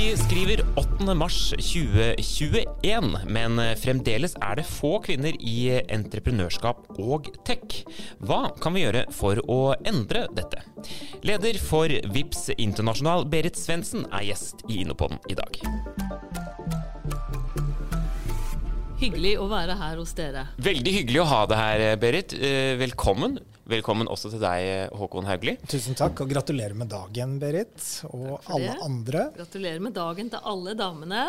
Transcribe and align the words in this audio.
Vi 0.00 0.16
skriver 0.16 0.60
8. 0.80 1.14
mars 1.14 1.50
2021, 1.60 3.18
men 3.28 3.60
fremdeles 3.76 4.32
er 4.40 4.56
det 4.56 4.64
få 4.64 4.94
kvinner 5.04 5.36
i 5.36 5.74
entreprenørskap 5.92 6.86
og 7.04 7.28
tech. 7.44 7.82
Hva 8.24 8.38
kan 8.64 8.72
vi 8.72 8.86
gjøre 8.86 9.02
for 9.12 9.42
å 9.44 9.58
endre 9.84 10.22
dette? 10.32 10.62
Leder 11.20 11.60
for 11.60 11.92
VIPS 12.16 12.48
Internasjonal, 12.56 13.26
Berit 13.28 13.60
Svendsen, 13.60 14.08
er 14.08 14.30
gjest 14.30 14.64
i 14.70 14.80
Innopodden 14.86 15.20
i 15.28 15.36
dag. 15.36 15.60
Hyggelig 19.04 19.36
å 19.44 19.50
være 19.52 19.76
her 19.84 20.00
hos 20.00 20.16
dere. 20.16 20.48
Veldig 20.64 20.96
hyggelig 20.96 21.20
å 21.26 21.28
ha 21.28 21.44
deg 21.52 21.60
her, 21.60 21.86
Berit. 22.00 22.40
Eh, 22.40 22.72
velkommen. 22.80 23.36
Velkommen 23.70 24.08
også 24.10 24.32
til 24.32 24.40
deg, 24.42 24.90
Håkon 24.98 25.28
Haugli. 25.28 25.54
Tusen 25.70 25.94
takk, 25.98 26.24
og 26.24 26.32
gratulerer 26.32 26.74
med 26.74 26.88
dagen, 26.90 27.36
Berit. 27.38 27.76
Og 28.08 28.40
alle 28.50 28.74
andre. 28.82 29.28
Gratulerer 29.36 29.78
med 29.84 29.94
dagen 29.94 30.32
til 30.32 30.42
alle 30.50 30.74
damene. 30.78 31.28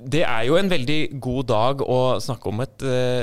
Det 0.00 0.24
er 0.24 0.48
jo 0.48 0.56
en 0.58 0.70
veldig 0.72 1.20
god 1.22 1.46
dag 1.46 1.84
å 1.84 1.98
snakke 2.22 2.50
om 2.50 2.62
et 2.64 2.82
uh, 2.82 3.22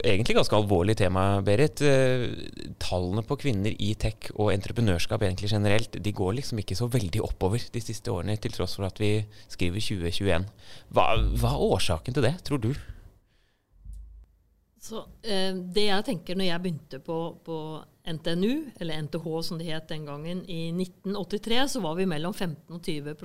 egentlig 0.00 0.38
ganske 0.38 0.56
alvorlig 0.56 0.96
tema, 1.02 1.26
Berit. 1.44 1.82
Uh, 1.84 2.72
tallene 2.80 3.26
på 3.26 3.36
kvinner 3.42 3.76
i 3.76 3.92
tech 4.00 4.30
og 4.38 4.54
entreprenørskap 4.54 5.26
egentlig 5.26 5.52
generelt, 5.52 6.00
de 6.00 6.16
går 6.16 6.38
liksom 6.38 6.64
ikke 6.64 6.78
så 6.78 6.88
veldig 6.88 7.20
oppover 7.26 7.68
de 7.74 7.84
siste 7.84 8.14
årene, 8.14 8.38
til 8.40 8.54
tross 8.54 8.78
for 8.78 8.88
at 8.88 9.02
vi 9.02 9.18
skriver 9.52 9.84
2021. 9.84 10.48
Hva, 10.94 11.08
hva 11.36 11.52
er 11.52 11.68
årsaken 11.68 12.16
til 12.16 12.30
det, 12.30 12.36
tror 12.48 12.64
du? 12.64 12.72
Så, 14.84 15.00
eh, 15.24 15.56
det 15.56 15.86
jeg 15.86 16.04
tenker 16.04 16.36
når 16.36 16.44
jeg 16.50 16.62
begynte 16.64 16.98
på, 17.04 17.18
på, 17.46 17.56
NTNU, 18.04 18.54
eller 18.84 19.00
NTH 19.06 19.26
som 19.46 19.56
det 19.56 19.70
het 19.70 19.88
den 19.88 20.04
gangen, 20.04 20.42
i 20.44 20.68
1983, 20.76 21.72
så 21.72 21.80
var 21.80 21.96
vi 21.96 22.04
mellom 22.10 22.34
15 22.36 22.76
og 22.76 22.84
20 22.84 23.16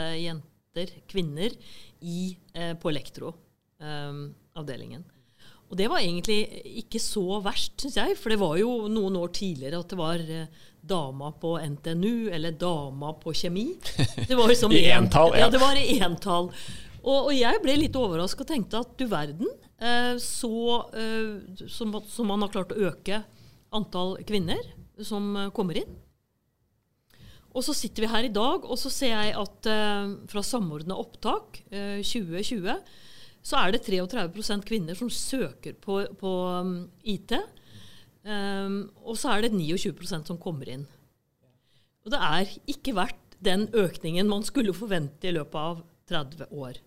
eh, 0.00 0.16
jenter, 0.22 0.88
kvinner, 1.10 1.52
i, 2.00 2.38
eh, 2.56 2.72
på 2.80 2.88
elektroavdelingen. 2.88 5.04
Eh, 5.04 5.10
og 5.74 5.80
det 5.80 5.90
var 5.90 6.00
egentlig 6.00 6.38
ikke 6.84 7.00
så 7.02 7.40
verst, 7.44 7.76
syns 7.82 7.98
jeg, 7.98 8.16
for 8.20 8.32
det 8.32 8.40
var 8.40 8.54
jo 8.60 8.86
noen 8.92 9.18
år 9.20 9.34
tidligere 9.34 9.82
at 9.82 9.92
det 9.92 9.98
var 9.98 10.22
eh, 10.22 10.62
dama 10.84 11.32
på 11.40 11.56
NTNU 11.58 12.30
eller 12.32 12.56
dama 12.60 13.14
på 13.20 13.34
kjemi. 13.36 13.72
Det 14.28 14.36
var 14.36 14.48
liksom 14.48 14.72
I 14.76 14.86
entall, 14.94 15.34
ja. 15.34 15.44
ja. 15.44 15.50
Det 15.52 15.60
var 15.60 15.80
i 15.80 15.98
entall. 16.04 16.50
Og, 17.04 17.28
og 17.28 17.34
jeg 17.36 17.60
ble 17.60 17.76
litt 17.76 17.96
overraska 18.00 18.46
og 18.46 18.48
tenkte 18.48 18.80
at 18.80 18.94
du 18.96 19.04
verden, 19.10 19.50
så, 20.16 20.16
så, 20.22 20.52
så 21.60 21.66
som, 21.68 21.92
som, 22.08 22.30
man 22.30 22.40
har 22.46 22.52
klart 22.54 22.72
å 22.72 22.86
øke 22.88 23.18
antall 23.74 24.14
kvinner 24.24 24.62
som 25.04 25.34
eh, 25.36 25.50
kommer 25.52 25.76
inn. 25.82 25.90
Og 27.52 27.66
så 27.66 27.74
sitter 27.76 28.06
vi 28.06 28.12
her 28.14 28.26
i 28.26 28.32
dag, 28.32 28.64
og 28.64 28.78
så 28.80 28.88
ser 28.90 29.12
jeg 29.12 29.34
at 29.38 29.68
fra 30.30 30.42
Samordna 30.42 30.96
opptak 30.98 31.60
2020 31.70 32.80
så 33.44 33.60
er 33.60 33.74
det 33.74 33.84
33% 33.84 34.64
kvinner 34.64 34.96
som 34.96 35.10
søker 35.12 35.76
på, 35.84 36.00
på 36.20 36.32
um, 36.64 36.76
IT. 37.04 37.36
Um, 38.24 38.78
og 39.04 39.18
så 39.20 39.34
er 39.34 39.44
det 39.44 39.52
29% 39.52 40.30
som 40.30 40.40
kommer 40.40 40.70
inn. 40.72 40.86
Og 42.04 42.12
det 42.14 42.20
er 42.24 42.54
ikke 42.72 42.96
verdt 42.96 43.36
den 43.44 43.66
økningen 43.76 44.30
man 44.30 44.46
skulle 44.48 44.72
forvente 44.76 45.28
i 45.28 45.34
løpet 45.36 45.60
av 45.60 45.84
30 46.08 46.48
år. 46.56 46.80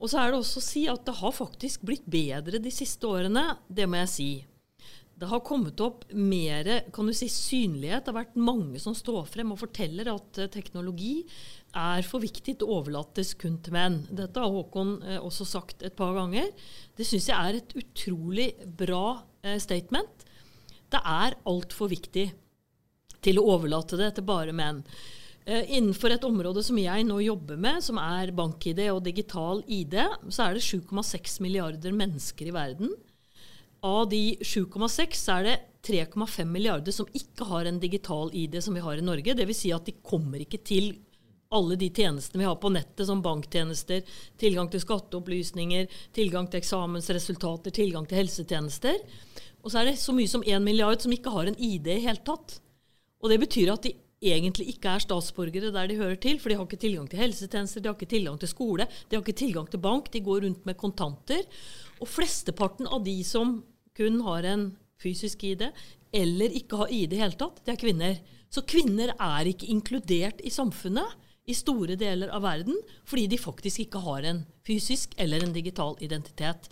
Og 0.00 0.08
så 0.08 0.20
er 0.20 0.30
det 0.32 0.40
også 0.40 0.60
å 0.60 0.64
si 0.64 0.86
at 0.88 1.04
det 1.04 1.18
har 1.20 1.34
faktisk 1.36 1.84
blitt 1.84 2.06
bedre 2.08 2.60
de 2.62 2.72
siste 2.72 3.04
årene. 3.08 3.52
Det 3.68 3.84
må 3.88 4.00
jeg 4.00 4.12
si. 4.14 4.30
Det 5.20 5.28
har 5.28 5.42
kommet 5.44 5.80
opp 5.84 6.06
mer 6.16 6.68
kan 6.96 7.08
du 7.08 7.12
si, 7.12 7.28
synlighet. 7.28 8.06
Det 8.06 8.12
har 8.14 8.22
vært 8.22 8.38
mange 8.40 8.80
som 8.80 8.94
står 8.96 9.26
frem 9.28 9.52
og 9.52 9.60
forteller 9.60 10.08
at 10.08 10.40
eh, 10.40 10.48
teknologi 10.48 11.26
er 11.76 12.06
for 12.08 12.24
viktig 12.24 12.54
til 12.56 12.64
å 12.64 12.78
overlates 12.78 13.34
kun 13.36 13.58
til 13.60 13.76
menn. 13.76 13.98
Dette 14.08 14.40
har 14.40 14.48
Håkon 14.54 14.94
eh, 15.04 15.20
også 15.20 15.44
sagt 15.44 15.84
et 15.84 15.96
par 15.98 16.14
ganger. 16.16 16.48
Det 16.96 17.04
syns 17.04 17.28
jeg 17.28 17.36
er 17.36 17.60
et 17.60 17.76
utrolig 17.76 18.48
bra 18.64 19.20
eh, 19.44 19.60
statement. 19.60 20.24
Det 20.90 21.04
er 21.04 21.36
altfor 21.52 21.92
viktig 21.92 22.30
til 23.20 23.42
å 23.42 23.48
overlate 23.58 24.00
det 24.00 24.14
til 24.16 24.24
bare 24.24 24.56
menn. 24.56 24.80
Eh, 25.46 25.76
innenfor 25.76 26.12
et 26.12 26.24
område 26.24 26.62
som 26.62 26.78
jeg 26.78 27.04
nå 27.08 27.20
jobber 27.24 27.56
med, 27.56 27.80
som 27.84 27.98
er 28.02 28.32
bank-ID 28.36 28.82
og 28.92 29.04
digital 29.06 29.62
ID, 29.66 29.96
så 30.28 30.46
er 30.46 30.58
det 30.58 30.66
7,6 30.66 31.40
milliarder 31.40 31.96
mennesker 31.96 32.50
i 32.50 32.54
verden. 32.54 32.92
Av 33.80 34.04
de 34.10 34.36
7,6 34.44 35.22
er 35.32 35.46
det 35.46 35.58
3,5 35.88 36.44
milliarder 36.44 36.92
som 36.92 37.08
ikke 37.16 37.46
har 37.48 37.64
en 37.64 37.80
digital 37.80 38.28
ID 38.36 38.58
som 38.60 38.76
vi 38.76 38.82
har 38.84 39.00
i 39.00 39.04
Norge. 39.04 39.32
Dvs. 39.34 39.62
Si 39.62 39.72
at 39.72 39.88
de 39.88 39.96
kommer 40.04 40.44
ikke 40.44 40.60
til 40.60 40.92
alle 41.50 41.78
de 41.80 41.88
tjenestene 41.88 42.42
vi 42.42 42.46
har 42.46 42.58
på 42.60 42.70
nettet, 42.70 43.06
som 43.08 43.22
banktjenester, 43.24 44.04
tilgang 44.38 44.68
til 44.70 44.84
skatteopplysninger, 44.84 45.88
tilgang 46.14 46.46
til 46.50 46.60
eksamensresultater, 46.60 47.74
tilgang 47.74 48.06
til 48.06 48.20
helsetjenester. 48.20 49.00
Og 49.64 49.72
så 49.72 49.80
er 49.80 49.90
det 49.90 49.96
så 49.98 50.12
mye 50.14 50.30
som 50.30 50.44
1 50.44 50.62
milliard 50.62 51.00
som 51.02 51.16
ikke 51.16 51.32
har 51.32 51.48
en 51.48 51.58
ID 51.58 51.90
i 51.96 52.04
hele 52.04 52.22
tatt. 52.28 52.60
Og 53.24 53.32
det 53.32 53.40
betyr 53.42 53.72
at 53.72 53.88
de 53.88 53.96
egentlig 54.20 54.74
ikke 54.74 54.92
er 54.94 55.02
statsborgere 55.02 55.72
der 55.72 55.88
de 55.88 55.96
hører 55.96 56.18
til, 56.20 56.38
for 56.40 56.52
de 56.52 56.58
har 56.58 56.66
ikke 56.68 56.80
tilgang 56.80 57.08
til 57.08 57.22
helsetjenester, 57.22 57.80
de 57.80 57.88
har 57.88 57.96
ikke 57.96 58.10
tilgang 58.10 58.36
til 58.40 58.52
skole, 58.52 58.86
de 59.08 59.16
har 59.16 59.24
ikke 59.24 59.40
tilgang 59.40 59.70
til 59.70 59.80
bank, 59.80 60.12
de 60.12 60.20
går 60.20 60.44
rundt 60.44 60.66
med 60.68 60.76
kontanter. 60.80 61.46
Og 62.00 62.08
flesteparten 62.08 62.88
av 62.88 63.04
de 63.04 63.16
som 63.24 63.62
kun 63.96 64.20
har 64.26 64.44
en 64.48 64.68
fysisk 65.00 65.44
ID, 65.48 65.70
eller 66.12 66.52
ikke 66.58 66.82
har 66.82 66.92
ID 66.92 67.16
i 67.16 67.22
hele 67.22 67.38
tatt, 67.40 67.62
det 67.64 67.74
er 67.74 67.80
kvinner. 67.80 68.20
Så 68.50 68.64
kvinner 68.68 69.14
er 69.14 69.48
ikke 69.48 69.70
inkludert 69.70 70.42
i 70.44 70.52
samfunnet 70.52 71.16
i 71.48 71.56
store 71.56 71.96
deler 71.98 72.30
av 72.34 72.44
verden 72.44 72.76
fordi 73.08 73.26
de 73.30 73.38
faktisk 73.40 73.86
ikke 73.86 74.02
har 74.04 74.26
en 74.28 74.42
fysisk 74.66 75.14
eller 75.18 75.44
en 75.44 75.54
digital 75.54 75.96
identitet. 76.04 76.68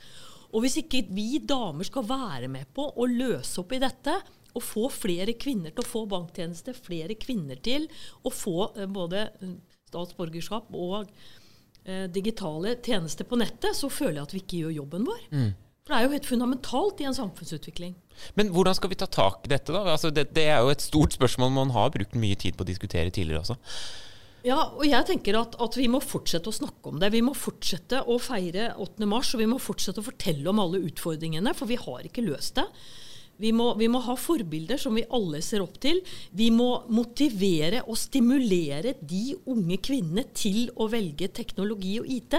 Og 0.53 0.65
hvis 0.65 0.79
ikke 0.81 1.05
vi 1.13 1.39
damer 1.45 1.87
skal 1.87 2.07
være 2.09 2.49
med 2.51 2.71
på 2.75 2.87
å 2.97 3.09
løse 3.09 3.61
opp 3.61 3.75
i 3.77 3.81
dette, 3.83 4.15
å 4.57 4.63
få 4.63 4.89
flere 4.93 5.35
kvinner 5.41 5.75
til 5.75 5.85
å 5.85 5.89
få 5.89 6.05
banktjeneste, 6.11 6.77
flere 6.77 7.19
kvinner 7.21 7.61
til 7.65 7.89
å 8.25 8.33
få 8.33 8.71
eh, 8.75 8.89
både 8.91 9.29
eh, 9.43 9.55
statsborgerskap 9.91 10.73
og 10.77 11.09
eh, 11.85 12.07
digitale 12.13 12.77
tjenester 12.85 13.29
på 13.29 13.39
nettet, 13.41 13.77
så 13.77 13.91
føler 13.93 14.21
jeg 14.21 14.29
at 14.29 14.37
vi 14.37 14.45
ikke 14.45 14.63
gjør 14.65 14.77
jobben 14.83 15.09
vår. 15.09 15.25
Mm. 15.33 15.49
For 15.89 15.95
det 15.95 15.99
er 15.99 16.05
jo 16.05 16.17
helt 16.17 16.29
fundamentalt 16.29 16.99
i 17.01 17.07
en 17.09 17.17
samfunnsutvikling. 17.17 17.95
Men 18.37 18.51
hvordan 18.53 18.77
skal 18.77 18.91
vi 18.93 18.99
ta 19.01 19.07
tak 19.09 19.47
i 19.47 19.53
dette, 19.55 19.73
da? 19.73 19.87
Altså, 19.95 20.11
det, 20.13 20.27
det, 20.37 20.45
er 20.53 20.61
jo 20.61 20.75
et 20.75 20.85
stort 20.85 21.17
spørsmål 21.17 21.55
man 21.55 21.73
har 21.73 21.95
brukt 21.95 22.19
mye 22.19 22.37
tid 22.37 22.59
på 22.59 22.67
å 22.67 22.69
diskutere 22.69 23.15
tidligere 23.15 23.41
også. 23.41 23.57
Ja, 24.47 24.59
og 24.77 24.85
jeg 24.87 25.07
tenker 25.09 25.39
at, 25.41 25.57
at, 25.59 25.79
vi 25.81 25.89
må 25.91 25.99
fortsette 26.05 26.51
å 26.51 26.55
snakke 26.55 26.93
om 26.93 27.01
det. 27.01 27.11
Vi 27.15 27.23
må 27.25 27.33
fortsette 27.35 28.05
å 28.05 28.19
feire 28.23 28.71
8. 28.77 29.09
mars, 29.09 29.33
og 29.35 29.43
vi 29.43 29.49
må 29.51 29.59
fortsette 29.63 30.03
å 30.03 30.07
fortelle 30.07 30.47
om 30.53 30.61
alle 30.63 30.83
utfordringene, 30.87 31.57
for 31.57 31.71
vi 31.71 31.81
har 31.81 32.07
ikke 32.07 32.27
løst 32.27 32.61
det. 32.61 32.69
Vi 33.39 33.53
må, 33.55 33.71
vi 33.79 33.89
må, 33.91 34.03
ha 34.05 34.17
forbilder 34.19 34.81
som 34.81 34.99
vi 34.99 35.07
alle 35.15 35.41
ser 35.45 35.63
opp 35.65 35.79
til. 35.83 36.01
Vi 36.35 36.51
må 36.55 36.69
motivere 36.91 37.85
og 37.87 37.99
stimulere 37.99 38.97
de 39.01 39.39
unge 39.49 39.79
kvinnene 39.83 40.27
til 40.35 40.67
å 40.77 40.89
velge 40.93 41.31
teknologi 41.35 41.99
og 42.03 42.11
IT. 42.19 42.39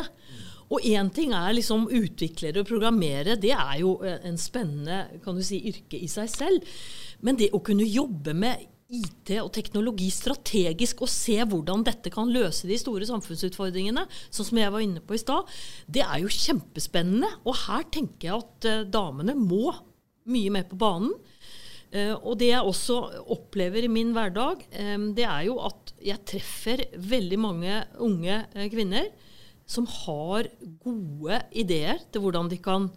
Og 0.70 0.86
én 0.86 1.08
ting 1.14 1.32
er 1.34 1.56
liksom 1.56 1.88
utviklere 1.88 2.62
og 2.62 2.70
programmere, 2.70 3.40
det 3.42 3.56
er 3.56 3.80
jo 3.82 3.96
en 4.06 4.38
spennende 4.38 5.22
kan 5.24 5.38
du 5.38 5.42
si, 5.46 5.64
yrke 5.72 5.98
i 5.98 6.10
seg 6.12 6.30
selv. 6.30 6.76
Men 7.26 7.40
det 7.40 7.50
å 7.58 7.64
kunne 7.66 7.88
jobbe 7.88 8.36
med 8.38 8.68
IT 8.90 9.36
og 9.38 9.52
teknologi 9.54 10.08
strategisk 10.14 11.04
og 11.06 11.12
se 11.14 11.38
hvordan 11.46 11.84
dette 11.86 12.10
kan 12.14 12.30
løse 12.34 12.66
de 12.70 12.78
store 12.82 13.06
samfunnsutfordringene, 13.06 14.06
sånn 14.34 14.48
som 14.48 14.62
jeg 14.62 14.74
var 14.74 14.86
inne 14.86 15.04
på 15.06 15.14
i 15.14 15.22
stad, 15.22 15.50
det 15.86 16.02
er 16.06 16.24
jo 16.24 16.34
kjempespennende. 16.34 17.30
Og 17.46 17.58
her 17.68 17.86
tenker 17.94 18.32
jeg 18.32 18.42
at 18.42 18.70
uh, 18.70 18.88
damene 18.90 19.38
må 19.38 19.76
mye 20.30 20.54
mer 20.54 20.68
på 20.70 20.80
banen. 20.80 21.14
Uh, 21.90 22.14
og 22.22 22.38
det 22.38 22.52
jeg 22.52 22.62
også 22.70 23.00
opplever 23.34 23.86
i 23.86 23.92
min 23.92 24.12
hverdag, 24.14 24.62
um, 24.78 25.10
det 25.18 25.26
er 25.26 25.48
jo 25.48 25.58
at 25.66 25.94
jeg 26.06 26.22
treffer 26.30 26.84
veldig 26.94 27.40
mange 27.42 27.80
unge 28.06 28.36
uh, 28.54 28.66
kvinner 28.70 29.10
som 29.70 29.88
har 29.90 30.50
gode 30.82 31.42
ideer 31.58 32.02
til 32.10 32.24
hvordan 32.24 32.50
de 32.50 32.58
kan 32.62 32.90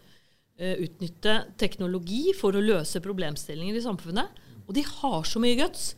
utnytte 0.62 1.32
teknologi 1.58 2.30
for 2.38 2.54
å 2.54 2.60
løse 2.62 3.00
problemstillinger 3.02 3.74
i 3.74 3.82
samfunnet. 3.82 4.36
Og 4.68 4.76
de 4.76 4.84
har 4.86 5.24
så 5.26 5.40
mye 5.42 5.56
guts. 5.58 5.88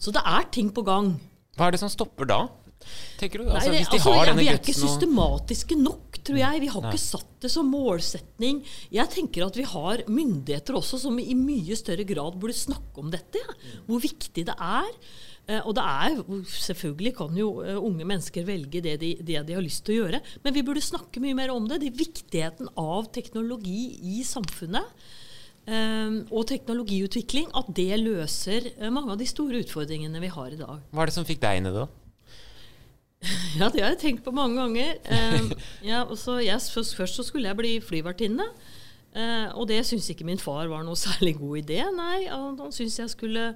Så 0.00 0.14
det 0.14 0.22
er 0.26 0.46
ting 0.54 0.70
på 0.74 0.82
gang. 0.86 1.10
Hva 1.58 1.68
er 1.68 1.74
det 1.74 1.80
som 1.82 1.92
stopper 1.92 2.26
da? 2.30 2.38
Tenker 3.20 3.42
du? 3.42 3.48
Altså, 3.48 3.70
Nei, 3.70 3.78
det, 3.78 3.86
altså, 3.92 4.14
ja, 4.14 4.34
vi 4.38 4.48
er 4.48 4.58
ikke 4.60 4.76
systematiske 4.76 5.78
nok, 5.80 6.20
tror 6.24 6.40
jeg. 6.40 6.62
Vi 6.64 6.72
har 6.72 6.84
Nei. 6.84 6.92
ikke 6.92 7.04
satt 7.04 7.32
det 7.44 7.52
som 7.52 7.70
målsetning. 7.72 8.60
Jeg 8.94 9.12
tenker 9.14 9.46
at 9.46 9.58
vi 9.58 9.66
har 9.68 10.04
myndigheter 10.10 10.78
også 10.78 11.00
som 11.02 11.18
i 11.22 11.34
mye 11.38 11.78
større 11.78 12.06
grad 12.08 12.38
burde 12.40 12.56
snakke 12.56 13.02
om 13.02 13.10
dette. 13.14 13.42
Ja. 13.42 13.80
Hvor 13.88 14.04
viktig 14.04 14.46
det 14.48 14.54
er. 14.54 14.92
Uh, 15.48 15.62
og 15.62 15.72
det 15.78 15.84
er, 15.84 16.18
Selvfølgelig 16.52 17.14
kan 17.16 17.36
jo 17.38 17.52
uh, 17.64 17.78
unge 17.80 18.04
mennesker 18.08 18.44
velge 18.44 18.82
det 18.84 18.98
de, 19.00 19.14
det 19.16 19.38
de, 19.48 19.54
har 19.56 19.64
lyst 19.64 19.86
til 19.86 19.94
å 19.94 20.02
gjøre, 20.02 20.20
men 20.44 20.52
vi 20.52 20.64
burde 20.66 20.84
snakke 20.84 21.22
mye 21.24 21.36
mer 21.38 21.54
om 21.54 21.64
det. 21.70 21.80
det 21.86 21.94
viktigheten 21.96 22.68
av 22.76 23.08
teknologi 23.14 23.96
i 24.16 24.20
samfunnet. 24.28 25.08
Um, 25.68 26.22
og 26.32 26.46
teknologiutvikling, 26.48 27.50
at 27.56 27.66
det 27.76 27.96
løser 28.00 28.70
mange 28.88 29.12
av 29.12 29.18
de 29.20 29.26
store 29.28 29.60
utfordringene 29.60 30.20
vi 30.22 30.30
har 30.32 30.52
i 30.54 30.60
dag. 30.60 30.84
Hva 30.92 31.04
er 31.04 31.10
det 31.10 31.16
som 31.16 31.26
fikk 31.28 31.42
deg 31.42 31.60
inn 31.60 31.68
i 31.68 31.72
det? 31.74 31.82
da? 31.84 32.07
Ja, 33.58 33.68
det 33.72 33.82
har 33.82 33.94
jeg 33.94 34.02
tenkt 34.02 34.26
på 34.26 34.34
mange 34.34 34.60
ganger. 34.60 34.98
Eh, 35.04 35.54
ja, 35.90 36.04
så 36.16 36.38
yes, 36.42 36.70
først, 36.74 36.94
først 36.98 37.18
så 37.18 37.26
skulle 37.26 37.50
jeg 37.50 37.58
bli 37.58 37.78
flyvertinne. 37.82 38.46
Eh, 39.16 39.48
og 39.56 39.64
det 39.70 39.78
syntes 39.88 40.10
ikke 40.12 40.26
min 40.28 40.40
far 40.40 40.68
var 40.68 40.84
noe 40.86 40.98
særlig 41.06 41.34
god 41.40 41.62
idé. 41.62 41.80
Nei, 41.96 42.26
han, 42.28 42.58
syntes 42.74 43.00
jeg 43.00 43.12
skulle 43.14 43.50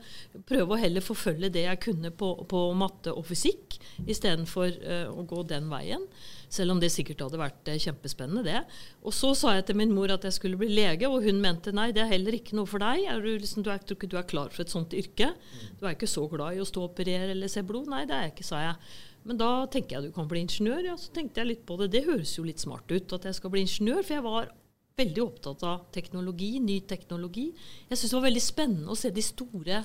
prøve 0.49 0.75
å 0.75 0.81
heller 0.81 1.05
forfølge 1.05 1.53
det 1.53 1.67
jeg 1.67 1.83
kunne 1.85 2.13
på, 2.15 2.35
på 2.49 2.63
matte 2.79 3.13
og 3.15 3.27
fysikk, 3.29 3.77
istedenfor 4.09 4.71
eh, 4.81 5.11
å 5.13 5.27
gå 5.29 5.45
den 5.51 5.69
veien. 5.71 6.07
Selv 6.53 6.75
om 6.75 6.81
det 6.81 6.91
sikkert 6.93 7.23
hadde 7.25 7.41
vært 7.41 7.69
eh, 7.71 7.81
kjempespennende, 7.81 8.43
det. 8.49 8.81
Og 9.05 9.15
så 9.17 9.33
sa 9.39 9.55
jeg 9.59 9.69
til 9.69 9.79
min 9.81 9.95
mor 9.95 10.13
at 10.13 10.25
jeg 10.27 10.37
skulle 10.37 10.59
bli 10.61 10.73
lege, 10.73 11.09
og 11.09 11.29
hun 11.29 11.41
mente 11.45 11.73
nei, 11.77 11.91
det 11.95 12.07
er 12.07 12.15
heller 12.17 12.41
ikke 12.41 12.57
noe 12.59 12.69
for 12.69 12.83
deg. 12.83 13.07
Er 13.13 13.23
du, 13.23 13.31
liksom, 13.37 13.65
du 13.65 13.71
er, 13.73 13.81
tror 13.85 14.01
ikke 14.01 14.11
du 14.13 14.19
er 14.21 14.29
klar 14.29 14.53
for 14.53 14.65
et 14.65 14.73
sånt 14.73 14.97
yrke. 14.97 15.31
Du 15.79 15.87
er 15.87 15.95
ikke 15.95 16.11
så 16.11 16.27
glad 16.33 16.57
i 16.57 16.65
å 16.65 16.69
stå 16.69 16.83
og 16.83 16.95
operere 16.95 17.33
eller 17.37 17.53
se 17.53 17.65
blod. 17.65 17.93
Nei, 17.93 18.07
det 18.09 18.17
er 18.17 18.29
jeg 18.29 18.39
ikke, 18.39 18.51
sa 18.51 18.67
jeg. 18.67 18.77
Men 19.29 19.39
da 19.39 19.51
tenker 19.71 19.97
jeg 19.97 20.09
du 20.09 20.17
kan 20.17 20.29
bli 20.31 20.43
ingeniør. 20.43 20.83
Ja, 20.91 20.97
så 20.99 21.13
tenkte 21.15 21.43
jeg 21.43 21.53
litt 21.53 21.67
på 21.69 21.77
det. 21.81 21.93
Det 21.95 22.07
høres 22.09 22.35
jo 22.39 22.47
litt 22.47 22.63
smart 22.63 22.91
ut 22.91 23.15
at 23.17 23.29
jeg 23.29 23.39
skal 23.39 23.53
bli 23.55 23.63
ingeniør, 23.67 24.03
for 24.03 24.17
jeg 24.17 24.27
var 24.27 24.51
veldig 24.99 25.23
opptatt 25.25 25.63
av 25.67 25.87
teknologi, 25.95 26.57
ny 26.61 26.81
teknologi. 26.89 27.51
Jeg 27.89 27.99
syns 27.99 28.11
det 28.13 28.19
var 28.19 28.29
veldig 28.29 28.45
spennende 28.45 28.93
å 28.93 28.99
se 28.99 29.13
de 29.15 29.25
store 29.25 29.85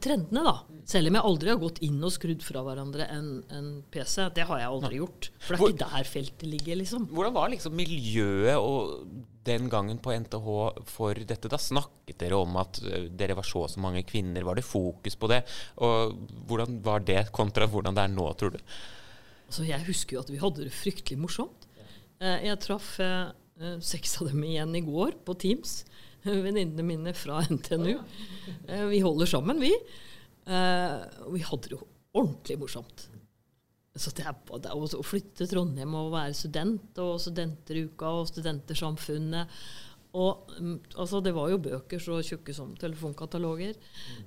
trendene, 0.00 0.42
da. 0.46 0.80
Selv 0.88 1.10
om 1.10 1.18
jeg 1.18 1.28
aldri 1.28 1.50
har 1.52 1.60
gått 1.60 1.80
inn 1.84 1.98
og 2.04 2.12
skrudd 2.14 2.42
fra 2.46 2.62
hverandre 2.64 3.06
en, 3.12 3.28
en 3.52 3.68
PC. 3.92 4.30
Det 4.36 4.46
har 4.48 4.62
jeg 4.62 4.70
aldri 4.70 5.00
gjort. 5.00 5.28
For 5.42 5.54
det 5.54 5.60
er 5.60 5.74
ikke 5.74 5.90
der 5.90 6.08
feltet 6.08 6.48
ligger, 6.48 6.80
liksom. 6.80 7.06
Hvordan 7.12 7.36
var 7.36 7.52
liksom 7.52 7.76
miljøet 7.78 8.56
og 8.56 9.24
den 9.44 9.68
gangen 9.72 10.00
på 10.00 10.14
NTH 10.24 10.48
for 10.88 11.20
dette? 11.28 11.50
Da 11.52 11.60
snakket 11.60 12.20
dere 12.22 12.40
om 12.40 12.56
at 12.62 12.80
uh, 12.86 13.06
dere 13.12 13.36
var 13.36 13.48
så 13.48 13.66
og 13.66 13.72
så 13.74 13.82
mange 13.84 14.04
kvinner. 14.08 14.46
Var 14.46 14.60
det 14.60 14.66
fokus 14.68 15.18
på 15.20 15.32
det? 15.32 15.42
Og 15.84 16.16
hvordan 16.48 16.80
var 16.84 17.04
det 17.04 17.26
kontra 17.34 17.68
hvordan 17.68 17.96
det 17.96 18.06
er 18.06 18.14
nå, 18.14 18.30
tror 18.40 18.56
du? 18.56 18.62
Altså, 19.48 19.66
jeg 19.68 19.86
husker 19.86 20.16
jo 20.16 20.24
at 20.24 20.32
vi 20.32 20.40
hadde 20.40 20.64
det 20.66 20.74
fryktelig 20.74 21.20
morsomt. 21.20 21.68
Eh, 22.22 22.46
jeg 22.48 22.60
traff 22.62 22.96
eh, 23.02 23.32
eh, 23.60 23.76
seks 23.84 24.16
av 24.20 24.30
dem 24.30 24.44
igjen 24.46 24.74
i 24.78 24.84
går 24.84 25.18
på 25.26 25.36
Teams. 25.38 25.82
Venninnene 26.44 26.86
mine 26.86 27.14
fra 27.16 27.42
NTNU. 27.50 27.98
Eh, 28.66 28.86
vi 28.90 29.02
holder 29.04 29.28
sammen, 29.28 29.60
vi. 29.60 29.72
Eh, 30.46 30.96
og 31.26 31.34
vi 31.36 31.44
hadde 31.44 31.68
det 31.68 31.76
jo 31.76 31.82
ordentlig 32.14 32.58
morsomt. 32.60 33.08
Så 33.94 34.10
det 34.16 34.24
er, 34.26 34.34
det 34.58 34.70
er 34.70 34.74
å 34.98 35.06
flytte 35.06 35.44
til 35.44 35.50
Trondheim 35.52 35.94
og 35.94 36.14
være 36.16 36.34
student, 36.34 36.96
og 36.98 37.20
Studenteruka 37.22 38.10
og 38.10 38.30
Studentersamfunnet 38.32 39.52
og 40.14 40.50
mm, 40.60 40.76
altså, 41.02 41.20
Det 41.24 41.32
var 41.34 41.50
jo 41.50 41.58
bøker 41.62 41.98
så 42.02 42.20
tjukke 42.22 42.54
som 42.54 42.70
telefonkataloger. 42.78 43.74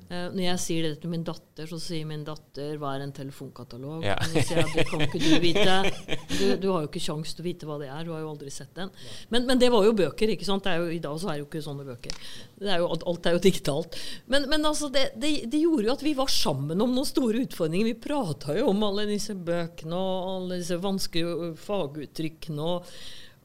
Eh, 0.10 0.26
når 0.34 0.44
jeg 0.44 0.60
sier 0.64 0.88
det 0.88 0.98
til 1.04 1.14
min 1.14 1.24
datter, 1.28 1.70
så 1.70 1.80
sier 1.80 2.08
min 2.10 2.26
datter 2.28 2.76
'hva 2.76 2.96
er 2.96 3.06
en 3.06 3.14
telefonkatalog'? 3.16 4.04
Ja. 4.04 4.18
Og 4.20 4.34
så 4.34 4.44
sier 4.50 4.60
jeg, 4.66 4.74
det 4.76 4.86
kan 4.90 5.06
ikke 5.06 5.22
du 5.24 5.40
vite. 5.44 5.78
Du, 6.38 6.44
du 6.60 6.68
har 6.70 6.84
jo 6.84 6.90
ikke 6.90 7.02
kjangs 7.02 7.32
til 7.34 7.42
å 7.42 7.48
vite 7.48 7.66
hva 7.66 7.78
det 7.80 7.88
er. 7.88 8.04
Du 8.06 8.12
har 8.12 8.20
jo 8.22 8.30
aldri 8.30 8.52
sett 8.52 8.74
den. 8.76 8.92
Men, 9.32 9.46
men 9.48 9.60
det 9.62 9.70
var 9.72 9.86
jo 9.86 9.96
bøker. 9.96 10.30
ikke 10.30 10.46
sant? 10.46 10.66
Det 10.68 10.76
jo, 10.76 10.90
I 10.92 11.00
dag 11.02 11.16
så 11.18 11.30
er 11.30 11.38
det 11.38 11.46
jo 11.46 11.48
ikke 11.48 11.64
sånne 11.66 11.86
bøker. 11.88 12.18
Det 12.60 12.70
er 12.74 12.84
jo, 12.84 12.90
alt 12.92 13.30
er 13.30 13.38
jo 13.38 13.44
digitalt. 13.48 13.98
Men, 14.28 14.50
men 14.52 14.66
altså, 14.68 14.90
det, 14.94 15.16
det, 15.16 15.32
det 15.50 15.62
gjorde 15.64 15.88
jo 15.88 15.96
at 15.96 16.04
vi 16.04 16.14
var 16.18 16.30
sammen 16.32 16.84
om 16.84 16.94
noen 16.94 17.08
store 17.08 17.46
utfordringer. 17.48 17.88
Vi 17.90 18.02
prata 18.08 18.58
jo 18.60 18.68
om 18.74 18.84
alle 18.86 19.08
disse 19.10 19.34
bøkene 19.34 19.96
og 19.98 20.34
alle 20.36 20.60
disse 20.62 20.78
vanskelige 20.84 21.54
faguttrykkene. 21.64 22.68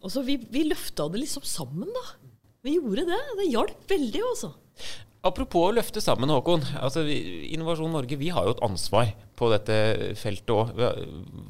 og 0.02 0.10
så 0.10 0.24
vi, 0.26 0.36
vi 0.50 0.66
løfta 0.66 1.06
det 1.08 1.22
liksom 1.22 1.46
sammen, 1.46 1.88
da. 1.94 2.04
Vi 2.62 2.76
gjorde 2.76 3.06
det. 3.08 3.22
Det 3.40 3.48
hjalp 3.50 3.88
veldig, 3.90 4.20
altså. 4.30 4.52
Apropos 5.26 5.68
å 5.68 5.74
løfte 5.74 6.02
sammen, 6.02 6.30
Håkon. 6.30 6.62
Altså, 6.82 7.02
vi, 7.06 7.16
Innovasjon 7.54 7.92
Norge 7.94 8.18
vi 8.18 8.30
har 8.34 8.46
jo 8.46 8.54
et 8.54 8.62
ansvar 8.66 9.10
på 9.38 9.48
dette 9.50 9.76
feltet 10.18 10.50
òg. 10.54 10.70
Hva, 10.78 10.92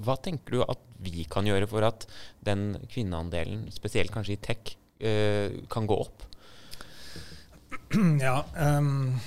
hva 0.05 0.17
tenker 0.25 0.57
du 0.57 0.65
at 0.65 0.81
vi 1.03 1.27
kan 1.29 1.49
gjøre 1.49 1.69
for 1.69 1.85
at 1.85 2.07
den 2.45 2.75
kvinneandelen, 2.93 3.67
spesielt 3.75 4.13
kanskje 4.15 4.37
i 4.37 4.43
tech, 4.45 4.75
eh, 5.05 5.61
kan 5.73 5.89
gå 5.89 6.01
opp? 6.07 6.29
Ja, 8.23 8.39
ehm, 8.57 9.19